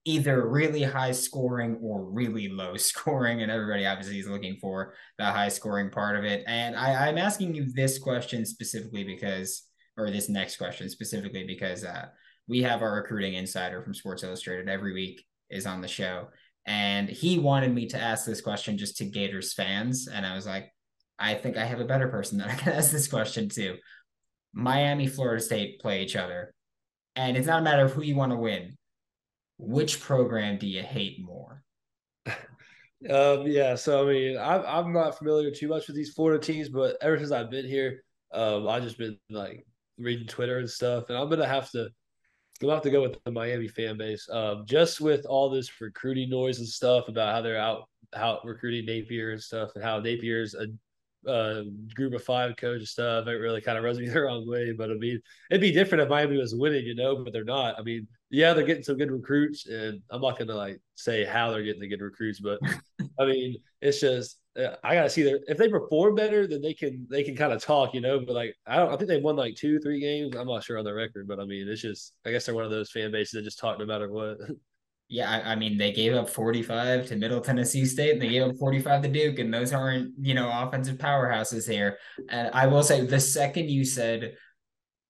either 0.05 0.47
really 0.47 0.83
high 0.83 1.11
scoring 1.11 1.77
or 1.81 2.03
really 2.03 2.47
low 2.49 2.75
scoring, 2.77 3.41
and 3.41 3.51
everybody 3.51 3.85
obviously 3.85 4.19
is 4.19 4.27
looking 4.27 4.57
for 4.61 4.93
the 5.17 5.25
high 5.25 5.49
scoring 5.49 5.89
part 5.89 6.17
of 6.17 6.23
it. 6.23 6.43
And 6.47 6.75
I, 6.75 7.07
I'm 7.07 7.17
asking 7.17 7.55
you 7.55 7.71
this 7.73 7.99
question 7.99 8.45
specifically 8.45 9.03
because 9.03 9.63
or 9.99 10.09
this 10.09 10.29
next 10.29 10.55
question 10.55 10.89
specifically 10.89 11.43
because 11.43 11.83
uh, 11.83 12.05
we 12.47 12.61
have 12.61 12.81
our 12.81 12.95
recruiting 12.95 13.33
insider 13.33 13.81
from 13.81 13.93
Sports 13.93 14.23
Illustrated 14.23 14.69
every 14.69 14.93
week 14.93 15.25
is 15.49 15.65
on 15.65 15.81
the 15.81 15.87
show. 15.87 16.29
And 16.65 17.09
he 17.09 17.37
wanted 17.37 17.73
me 17.73 17.87
to 17.87 17.99
ask 17.99 18.25
this 18.25 18.41
question 18.41 18.77
just 18.77 18.97
to 18.97 19.05
Gators 19.05 19.53
fans. 19.53 20.07
And 20.07 20.25
I 20.25 20.35
was 20.35 20.45
like, 20.45 20.71
I 21.17 21.33
think 21.33 21.57
I 21.57 21.65
have 21.65 21.79
a 21.79 21.85
better 21.85 22.07
person 22.07 22.37
that 22.37 22.49
I 22.49 22.55
can 22.55 22.73
ask 22.73 22.91
this 22.91 23.07
question 23.07 23.49
to. 23.49 23.77
Miami, 24.53 25.05
Florida 25.07 25.43
State 25.43 25.79
play 25.79 26.01
each 26.01 26.15
other. 26.15 26.53
And 27.15 27.35
it's 27.35 27.47
not 27.47 27.59
a 27.59 27.63
matter 27.63 27.83
of 27.83 27.91
who 27.91 28.01
you 28.01 28.15
want 28.15 28.31
to 28.31 28.37
win. 28.37 28.77
Which 29.59 29.99
program 29.99 30.57
do 30.57 30.67
you 30.67 30.81
hate 30.81 31.23
more? 31.23 31.63
Um, 33.09 33.47
yeah, 33.47 33.75
so 33.75 34.03
I 34.03 34.11
mean, 34.11 34.37
I'm 34.37 34.61
I'm 34.65 34.91
not 34.91 35.17
familiar 35.17 35.51
too 35.51 35.69
much 35.69 35.87
with 35.87 35.95
these 35.95 36.11
Florida 36.11 36.37
teams, 36.43 36.67
but 36.67 36.97
ever 36.99 37.17
since 37.17 37.31
I've 37.31 37.49
been 37.49 37.65
here, 37.65 38.03
um, 38.33 38.67
I've 38.67 38.83
just 38.83 38.97
been 38.97 39.17
like 39.29 39.65
reading 39.97 40.27
Twitter 40.27 40.59
and 40.59 40.69
stuff, 40.69 41.05
and 41.07 41.17
I'm 41.17 41.29
gonna 41.29 41.47
have 41.47 41.71
to 41.71 41.83
I'm 42.61 42.67
gonna 42.67 42.73
have 42.73 42.83
to 42.83 42.89
go 42.89 43.01
with 43.01 43.17
the 43.23 43.31
Miami 43.31 43.69
fan 43.69 43.97
base. 43.97 44.27
Um, 44.29 44.65
just 44.65 44.99
with 44.99 45.25
all 45.25 45.49
this 45.49 45.79
recruiting 45.79 46.29
noise 46.29 46.59
and 46.59 46.67
stuff 46.67 47.07
about 47.07 47.33
how 47.33 47.41
they're 47.41 47.57
out 47.57 47.87
out 48.13 48.43
recruiting 48.43 48.85
Napier 48.85 49.31
and 49.31 49.41
stuff, 49.41 49.71
and 49.75 49.83
how 49.83 50.01
Napier's 50.01 50.53
a, 50.55 50.67
a 51.31 51.63
group 51.95 52.13
of 52.13 52.23
five 52.23 52.57
coach 52.57 52.79
and 52.79 52.87
stuff. 52.87 53.27
It 53.27 53.31
really 53.31 53.61
kind 53.61 53.77
of 53.77 53.85
rubs 53.85 53.97
me 53.99 54.09
the 54.09 54.21
wrong 54.21 54.45
way. 54.45 54.73
But 54.73 54.91
I 54.91 54.95
mean, 54.95 55.21
it'd 55.49 55.61
be 55.61 55.71
different 55.71 56.01
if 56.01 56.09
Miami 56.09 56.35
was 56.37 56.53
winning, 56.53 56.85
you 56.85 56.95
know, 56.95 57.23
but 57.23 57.31
they're 57.31 57.45
not. 57.45 57.79
I 57.79 57.81
mean, 57.83 58.07
yeah, 58.31 58.53
they're 58.53 58.65
getting 58.65 58.83
some 58.83 58.97
good 58.97 59.11
recruits, 59.11 59.65
and 59.65 60.01
I'm 60.09 60.21
not 60.21 60.37
gonna 60.37 60.55
like 60.55 60.79
say 60.95 61.25
how 61.25 61.51
they're 61.51 61.63
getting 61.63 61.81
the 61.81 61.87
good 61.87 62.01
recruits, 62.01 62.39
but 62.39 62.59
I 63.19 63.25
mean, 63.25 63.57
it's 63.81 63.99
just 63.99 64.39
uh, 64.57 64.75
I 64.83 64.93
gotta 64.93 65.09
see 65.09 65.23
their 65.23 65.39
if 65.47 65.57
they 65.57 65.69
perform 65.69 66.15
better, 66.15 66.45
then 66.47 66.61
they 66.61 66.73
can 66.73 67.07
they 67.09 67.23
can 67.23 67.35
kind 67.35 67.53
of 67.53 67.63
talk, 67.63 67.93
you 67.93 68.01
know. 68.01 68.19
But 68.19 68.35
like 68.35 68.55
I 68.67 68.77
don't, 68.77 68.93
I 68.93 68.97
think 68.97 69.07
they've 69.07 69.23
won 69.23 69.35
like 69.35 69.55
two, 69.55 69.79
three 69.79 69.99
games. 69.99 70.35
I'm 70.35 70.47
not 70.47 70.63
sure 70.63 70.77
on 70.77 70.85
the 70.85 70.93
record, 70.93 71.27
but 71.27 71.39
I 71.39 71.45
mean, 71.45 71.67
it's 71.67 71.81
just 71.81 72.13
I 72.25 72.31
guess 72.31 72.45
they're 72.45 72.55
one 72.55 72.65
of 72.65 72.71
those 72.71 72.91
fan 72.91 73.11
bases 73.11 73.31
that 73.33 73.43
just 73.43 73.59
talk 73.59 73.79
no 73.79 73.85
matter 73.85 74.11
what. 74.11 74.37
Yeah, 75.11 75.27
I, 75.27 75.53
I 75.53 75.55
mean, 75.55 75.75
they 75.79 75.91
gave 75.91 76.13
up 76.13 76.29
45 76.29 77.07
to 77.07 77.15
Middle 77.15 77.41
Tennessee 77.41 77.83
State, 77.83 78.11
and 78.11 78.21
they 78.21 78.29
gave 78.29 78.43
up 78.43 78.55
45 78.57 79.01
to 79.01 79.07
Duke, 79.07 79.39
and 79.39 79.51
those 79.51 79.73
aren't 79.73 80.13
you 80.21 80.35
know 80.35 80.51
offensive 80.53 80.99
powerhouses 80.99 81.67
here. 81.67 81.97
And 82.29 82.51
I 82.53 82.67
will 82.67 82.83
say, 82.83 83.03
the 83.03 83.19
second 83.19 83.71
you 83.71 83.83
said 83.83 84.35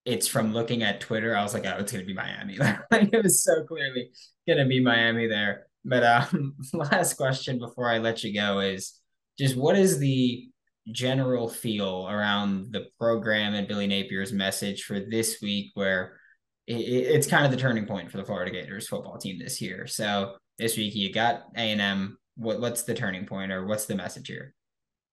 it's 0.09 0.27
from 0.27 0.53
looking 0.53 0.81
at 0.83 0.99
Twitter, 0.99 1.35
I 1.35 1.43
was 1.43 1.53
like, 1.53 1.65
oh, 1.65 1.77
it's 1.77 1.91
gonna 1.91 2.03
be 2.03 2.13
Miami. 2.13 2.57
like 2.91 3.13
it 3.13 3.23
was 3.23 3.43
so 3.43 3.63
clearly 3.63 4.09
gonna 4.47 4.65
be 4.65 4.81
Miami 4.81 5.27
there. 5.27 5.67
But 5.85 6.03
um, 6.03 6.55
last 6.73 7.13
question 7.13 7.59
before 7.59 7.89
I 7.89 7.99
let 7.99 8.23
you 8.23 8.33
go 8.33 8.59
is 8.59 8.99
just 9.37 9.55
what 9.55 9.77
is 9.77 9.99
the 9.99 10.49
general 10.91 11.47
feel 11.47 12.07
around 12.09 12.73
the 12.73 12.87
program 12.99 13.53
and 13.53 13.67
Billy 13.67 13.87
Napier's 13.87 14.33
message 14.33 14.83
for 14.83 14.99
this 14.99 15.37
week, 15.41 15.71
where 15.75 16.17
it, 16.65 16.73
it's 16.73 17.27
kind 17.27 17.45
of 17.45 17.51
the 17.51 17.57
turning 17.57 17.85
point 17.85 18.09
for 18.09 18.17
the 18.17 18.25
Florida 18.25 18.51
Gators 18.51 18.87
football 18.87 19.17
team 19.17 19.37
this 19.37 19.61
year. 19.61 19.85
So 19.85 20.35
this 20.57 20.75
week 20.75 20.95
you 20.95 21.13
got 21.13 21.43
A 21.55 21.59
and 21.59 21.81
M 21.81 22.17
what 22.35 22.59
what's 22.61 22.83
the 22.83 22.93
turning 22.93 23.25
point 23.25 23.51
or 23.51 23.65
what's 23.65 23.85
the 23.85 23.95
message 23.95 24.27
here? 24.27 24.53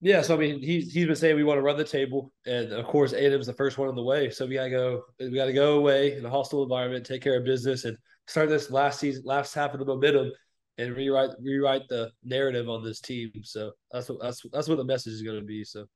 Yeah, 0.07 0.23
so 0.23 0.37
I 0.37 0.38
mean, 0.38 0.62
he's 0.62 0.92
he's 0.92 1.07
been 1.07 1.16
saying 1.16 1.35
we 1.35 1.42
want 1.42 1.59
to 1.59 1.62
run 1.62 1.77
the 1.77 1.83
table, 1.83 2.33
and 2.47 2.73
of 2.73 2.87
course, 2.87 3.12
A&M's 3.12 3.49
the 3.49 3.53
first 3.53 3.77
one 3.77 3.88
on 3.88 3.97
the 3.97 4.05
way. 4.05 4.31
So 4.31 4.47
we 4.47 4.55
gotta 4.55 4.71
go, 4.71 5.03
we 5.19 5.33
gotta 5.33 5.53
go 5.53 5.79
away 5.79 6.16
in 6.16 6.25
a 6.25 6.31
hostile 6.31 6.62
environment, 6.62 7.05
take 7.05 7.23
care 7.23 7.37
of 7.37 7.45
business, 7.45 7.85
and 7.85 7.99
start 8.29 8.49
this 8.49 8.71
last 8.71 9.01
season, 9.01 9.25
last 9.27 9.53
half 9.53 9.73
of 9.73 9.81
the 9.81 9.85
momentum, 9.85 10.31
and 10.79 10.95
rewrite 10.95 11.31
rewrite 11.42 11.88
the 11.88 12.12
narrative 12.23 12.69
on 12.69 12.85
this 12.85 13.01
team. 13.01 13.33
So 13.42 13.73
that's 13.90 14.09
what 14.09 14.23
that's 14.23 14.42
that's 14.53 14.69
what 14.69 14.79
the 14.79 14.85
message 14.85 15.14
is 15.14 15.23
going 15.23 15.40
to 15.40 15.45
be. 15.45 15.64
So. 15.64 15.87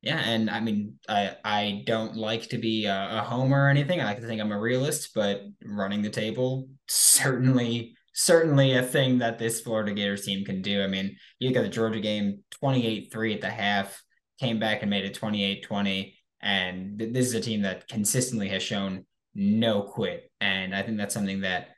Yeah, 0.00 0.18
and 0.18 0.50
I 0.50 0.58
mean, 0.58 0.98
I 1.08 1.36
I 1.44 1.84
don't 1.86 2.16
like 2.16 2.48
to 2.48 2.58
be 2.58 2.86
a, 2.86 3.18
a 3.18 3.20
homer 3.20 3.66
or 3.66 3.68
anything. 3.68 4.00
I 4.00 4.06
like 4.06 4.20
to 4.22 4.26
think 4.26 4.40
I'm 4.40 4.50
a 4.50 4.58
realist, 4.58 5.10
but 5.14 5.42
running 5.64 6.02
the 6.02 6.10
table 6.10 6.66
certainly 6.88 7.94
certainly 8.12 8.74
a 8.74 8.82
thing 8.82 9.18
that 9.18 9.38
this 9.38 9.60
Florida 9.60 9.92
Gators 9.92 10.24
team 10.24 10.44
can 10.44 10.62
do. 10.62 10.82
I 10.82 10.86
mean, 10.86 11.16
you 11.38 11.54
at 11.54 11.62
the 11.62 11.68
Georgia 11.68 12.00
game, 12.00 12.40
28-3 12.62 13.34
at 13.34 13.40
the 13.40 13.50
half, 13.50 14.02
came 14.38 14.58
back 14.58 14.82
and 14.82 14.90
made 14.90 15.04
it 15.04 15.18
28-20. 15.18 16.14
And 16.40 16.98
this 16.98 17.26
is 17.26 17.34
a 17.34 17.40
team 17.40 17.62
that 17.62 17.88
consistently 17.88 18.48
has 18.48 18.62
shown 18.62 19.06
no 19.34 19.82
quit. 19.82 20.30
And 20.40 20.74
I 20.74 20.82
think 20.82 20.98
that's 20.98 21.14
something 21.14 21.42
that, 21.42 21.68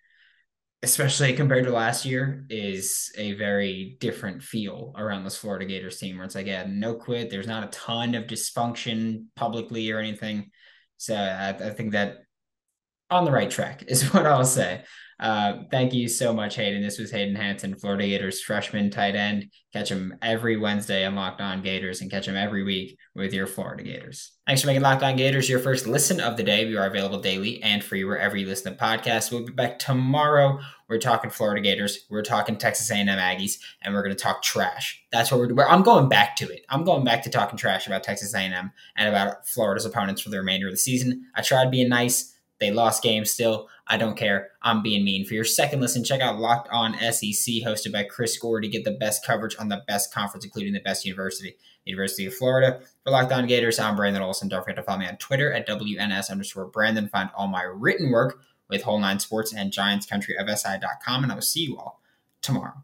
especially 0.83 1.35
compared 1.35 1.65
to 1.65 1.73
last 1.73 2.05
year, 2.05 2.47
is 2.49 3.13
a 3.17 3.35
very 3.35 3.97
different 4.01 4.43
feel 4.43 4.93
around 4.97 5.25
this 5.25 5.37
Florida 5.37 5.67
Gators 5.67 5.99
team 5.99 6.17
where 6.17 6.25
it's 6.25 6.35
like, 6.35 6.47
yeah, 6.47 6.67
no 6.69 6.95
quit. 6.95 7.31
There's 7.31 7.47
not 7.47 7.65
a 7.65 7.69
ton 7.69 8.15
of 8.15 8.25
dysfunction 8.25 9.27
publicly 9.37 9.91
or 9.91 9.99
anything. 9.99 10.51
So 10.97 11.15
I, 11.15 11.51
I 11.51 11.71
think 11.71 11.93
that 11.93 12.24
on 13.11 13.25
the 13.25 13.33
right 13.33 13.51
track 13.51 13.85
is 13.87 14.03
what 14.13 14.27
I'll 14.27 14.45
say. 14.45 14.83
Uh, 15.21 15.63
thank 15.71 15.93
you 15.93 16.09
so 16.09 16.33
much, 16.33 16.57
Hayden. 16.57 16.83
This 16.83 16.99
was 16.99 17.11
Hayden 17.13 17.37
Hansen, 17.37 17.77
Florida 17.77 18.05
Gators 18.05 18.43
freshman 18.43 18.91
tight 18.91 19.15
end. 19.15 19.49
Catch 19.73 19.91
him 19.91 20.17
every 20.21 20.57
Wednesday 20.57 21.05
on 21.05 21.15
Locked 21.15 21.41
On 21.41 21.63
Gators 21.63 22.01
and 22.01 22.11
catch 22.11 22.27
him 22.27 22.37
every 22.37 22.65
week 22.65 22.99
with 23.15 23.33
your 23.33 23.47
Florida 23.47 23.85
Gators. 23.85 24.33
Thanks 24.47 24.61
for 24.61 24.67
making 24.67 24.83
Locked 24.83 25.05
On 25.05 25.17
Gators 25.17 25.49
your 25.49 25.61
first 25.61 25.87
listen 25.87 26.21
of 26.21 26.37
the 26.37 26.43
day. 26.43 26.67
We 26.67 26.77
are 26.77 26.87
available 26.87 27.21
daily 27.21 27.63
and 27.63 27.83
free 27.83 28.05
wherever 28.05 28.37
you 28.37 28.47
listen 28.47 28.73
to 28.73 28.79
podcasts. 28.79 29.31
We'll 29.31 29.47
be 29.47 29.53
back 29.53 29.79
tomorrow. 29.79 30.59
We're 30.89 30.99
talking 30.99 31.31
Florida 31.31 31.63
Gators. 31.63 32.07
We're 32.11 32.23
talking 32.23 32.57
Texas 32.57 32.91
A&M 32.91 33.07
Aggies, 33.07 33.55
and 33.83 33.95
we're 33.95 34.03
going 34.03 34.15
to 34.15 34.23
talk 34.23 34.43
trash. 34.43 35.03
That's 35.13 35.31
what 35.31 35.39
we're. 35.39 35.47
Doing. 35.47 35.67
I'm 35.69 35.83
going 35.83 36.09
back 36.09 36.37
to 36.37 36.53
it. 36.53 36.67
I'm 36.69 36.85
going 36.85 37.05
back 37.05 37.23
to 37.23 37.31
talking 37.31 37.57
trash 37.57 37.87
about 37.87 38.03
Texas 38.03 38.35
A&M 38.35 38.73
and 38.97 39.09
about 39.09 39.47
Florida's 39.47 39.87
opponents 39.87 40.21
for 40.21 40.31
the 40.31 40.39
remainder 40.39 40.67
of 40.67 40.73
the 40.73 40.79
season. 40.79 41.25
I 41.35 41.43
tried 41.43 41.71
being 41.71 41.89
nice. 41.89 42.34
They 42.65 42.71
lost 42.71 43.03
games 43.03 43.31
still. 43.31 43.69
I 43.87 43.99
don't 43.99 44.17
care. 44.17 44.49
I'm 44.63 44.83
being 44.83 45.05
mean. 45.05 45.27
For 45.27 45.35
your 45.35 45.45
second 45.45 45.83
listen, 45.83 46.03
check 46.03 46.23
out 46.23 46.39
Locked 46.39 46.71
On 46.73 46.95
SEC, 46.95 47.57
hosted 47.63 47.93
by 47.93 48.05
Chris 48.05 48.39
Gore, 48.39 48.63
to 48.63 48.69
get 48.69 48.85
the 48.85 48.93
best 48.93 49.23
coverage 49.23 49.55
on 49.59 49.69
the 49.69 49.83
best 49.87 50.15
conference, 50.15 50.47
including 50.47 50.73
the 50.73 50.81
best 50.81 51.05
university, 51.05 51.59
University 51.85 52.25
of 52.25 52.35
Florida. 52.35 52.81
For 53.03 53.11
Locked 53.11 53.33
On 53.33 53.47
Gators, 53.47 53.79
I'm 53.79 53.97
Brandon 53.97 54.23
Olson. 54.23 54.49
Don't 54.49 54.63
forget 54.63 54.77
to 54.77 54.83
follow 54.83 55.01
me 55.01 55.07
on 55.07 55.19
Twitter 55.19 55.53
at 55.53 55.69
WNS 55.69 56.31
underscore 56.31 56.69
Brandon. 56.69 57.07
Find 57.11 57.29
all 57.37 57.49
my 57.49 57.65
written 57.65 58.11
work 58.11 58.41
with 58.71 58.81
Whole 58.81 58.99
Nine 58.99 59.19
Sports 59.19 59.53
and 59.53 59.71
Giants 59.71 60.07
Country 60.07 60.35
of 60.39 60.49
SI.com, 60.49 61.23
and 61.23 61.31
I 61.31 61.35
will 61.35 61.43
see 61.43 61.65
you 61.65 61.77
all 61.77 62.01
tomorrow. 62.41 62.83